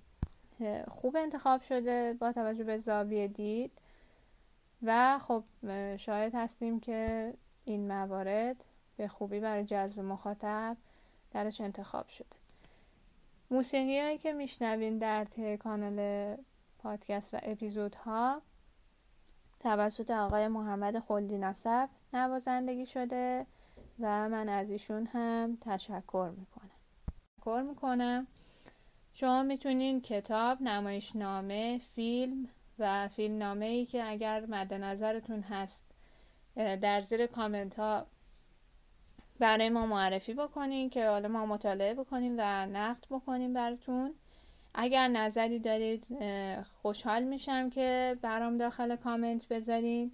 خوب 0.88 1.18
انتخاب 1.18 1.62
شده 1.62 2.14
با 2.20 2.32
توجه 2.32 2.64
به 2.64 2.78
زاویه 2.78 3.28
دید. 3.28 3.72
و 4.84 5.20
خب 5.20 5.44
شاید 5.98 6.36
هستیم 6.36 6.80
که 6.80 7.34
این 7.66 7.88
موارد 7.88 8.66
به 8.98 9.08
خوبی 9.08 9.40
برای 9.40 9.66
جذب 9.66 10.00
مخاطب 10.00 10.78
درش 11.32 11.62
انتخاب 11.62 12.08
شده. 12.08 12.36
موسیقی 13.52 14.00
هایی 14.00 14.18
که 14.18 14.34
میشنوین 14.34 14.98
در 14.98 15.26
ته 15.26 15.58
کانال 15.58 16.38
پادکست 16.80 17.34
و 17.34 17.40
اپیزودها 17.44 18.42
توسط 19.60 20.12
آقای 20.12 20.48
محمد 20.48 21.00
خلدی 21.00 21.38
نصب 21.38 21.90
نوازندگی 22.14 22.86
شده 22.86 23.46
و 24.00 24.30
من 24.30 24.50
از 24.50 24.70
ایشون 24.70 25.06
هم 25.06 25.58
تشکر 25.62 26.32
می‌کنم. 26.38 26.72
تشکر 27.38 27.64
می‌کنم. 27.70 28.28
شما 29.14 29.44
می‌تونین 29.44 30.02
کتاب، 30.02 30.62
نمایشنامه، 30.62 31.78
فیلم 31.78 32.48
و 32.80 33.08
فیلم 33.08 33.38
نامه 33.38 33.66
ای 33.66 33.86
که 33.86 34.04
اگر 34.10 34.46
مد 34.46 34.74
نظرتون 34.74 35.42
هست 35.42 35.94
در 36.56 37.02
زیر 37.02 37.26
کامنت 37.26 37.76
ها 37.80 38.06
برای 39.40 39.70
ما 39.70 39.86
معرفی 39.86 40.34
بکنین 40.34 40.90
که 40.90 41.08
حالا 41.08 41.28
ما 41.28 41.46
مطالعه 41.46 41.94
بکنیم 41.94 42.36
و 42.38 42.66
نقد 42.66 43.06
بکنیم 43.10 43.54
براتون. 43.54 44.14
اگر 44.74 45.08
نظری 45.08 45.60
دارید 45.60 46.08
خوشحال 46.82 47.24
میشم 47.24 47.70
که 47.70 48.18
برام 48.22 48.58
داخل 48.58 48.96
کامنت 48.96 49.48
بذارین. 49.48 50.12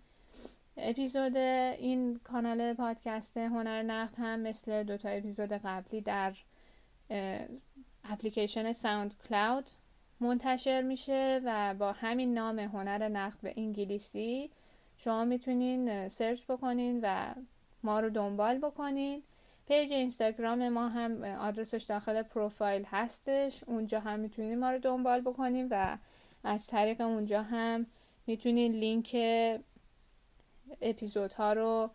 اپیزود 0.77 1.37
این 1.37 2.19
کانال 2.23 2.73
پادکست 2.73 3.37
هنر 3.37 3.83
نقد 3.83 4.15
هم 4.17 4.39
مثل 4.39 4.83
دوتا 4.83 5.09
اپیزود 5.09 5.53
قبلی 5.53 6.01
در 6.01 6.33
اپلیکیشن 8.03 8.71
SoundCloud 8.71 9.69
منتشر 10.25 10.81
میشه 10.81 11.41
و 11.45 11.73
با 11.73 11.91
همین 11.91 12.33
نام 12.33 12.59
هنر 12.59 13.07
نقد 13.07 13.37
به 13.41 13.53
انگلیسی 13.57 14.51
شما 14.97 15.25
می‌تونین 15.25 16.07
سرچ 16.07 16.45
بکنین 16.45 16.99
و 17.03 17.33
ما 17.83 17.99
رو 17.99 18.09
دنبال 18.09 18.57
بکنین. 18.57 19.23
page 19.67 19.93
اینستاگرام 19.93 20.69
ما 20.69 20.87
هم 20.87 21.23
آدرسش 21.23 21.83
داخل 21.83 22.21
پروفایل 22.21 22.85
هستش. 22.91 23.63
اونجا 23.63 23.99
هم 23.99 24.19
می‌تونین 24.19 24.59
ما 24.59 24.71
رو 24.71 24.79
دنبال 24.79 25.21
بکنین 25.21 25.67
و 25.71 25.97
از 26.43 26.67
طریق 26.67 27.01
اونجا 27.01 27.41
هم 27.41 27.85
می‌تونین 28.27 28.71
لینک 28.71 29.15
اپیزودها 30.81 31.53
رو 31.53 31.89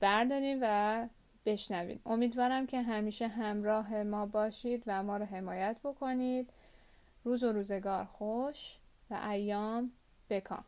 بردارین 0.00 0.58
و 0.62 1.08
بشنوید 1.46 2.00
امیدوارم 2.06 2.66
که 2.66 2.82
همیشه 2.82 3.28
همراه 3.28 4.02
ما 4.02 4.26
باشید 4.26 4.82
و 4.86 5.02
ما 5.02 5.16
رو 5.16 5.24
حمایت 5.24 5.76
بکنید. 5.84 6.50
روز 7.24 7.42
و 7.42 7.52
روزگار 7.52 8.04
خوش 8.04 8.78
و 9.10 9.14
ایام 9.14 9.92
به 10.30 10.44
کام 10.44 10.64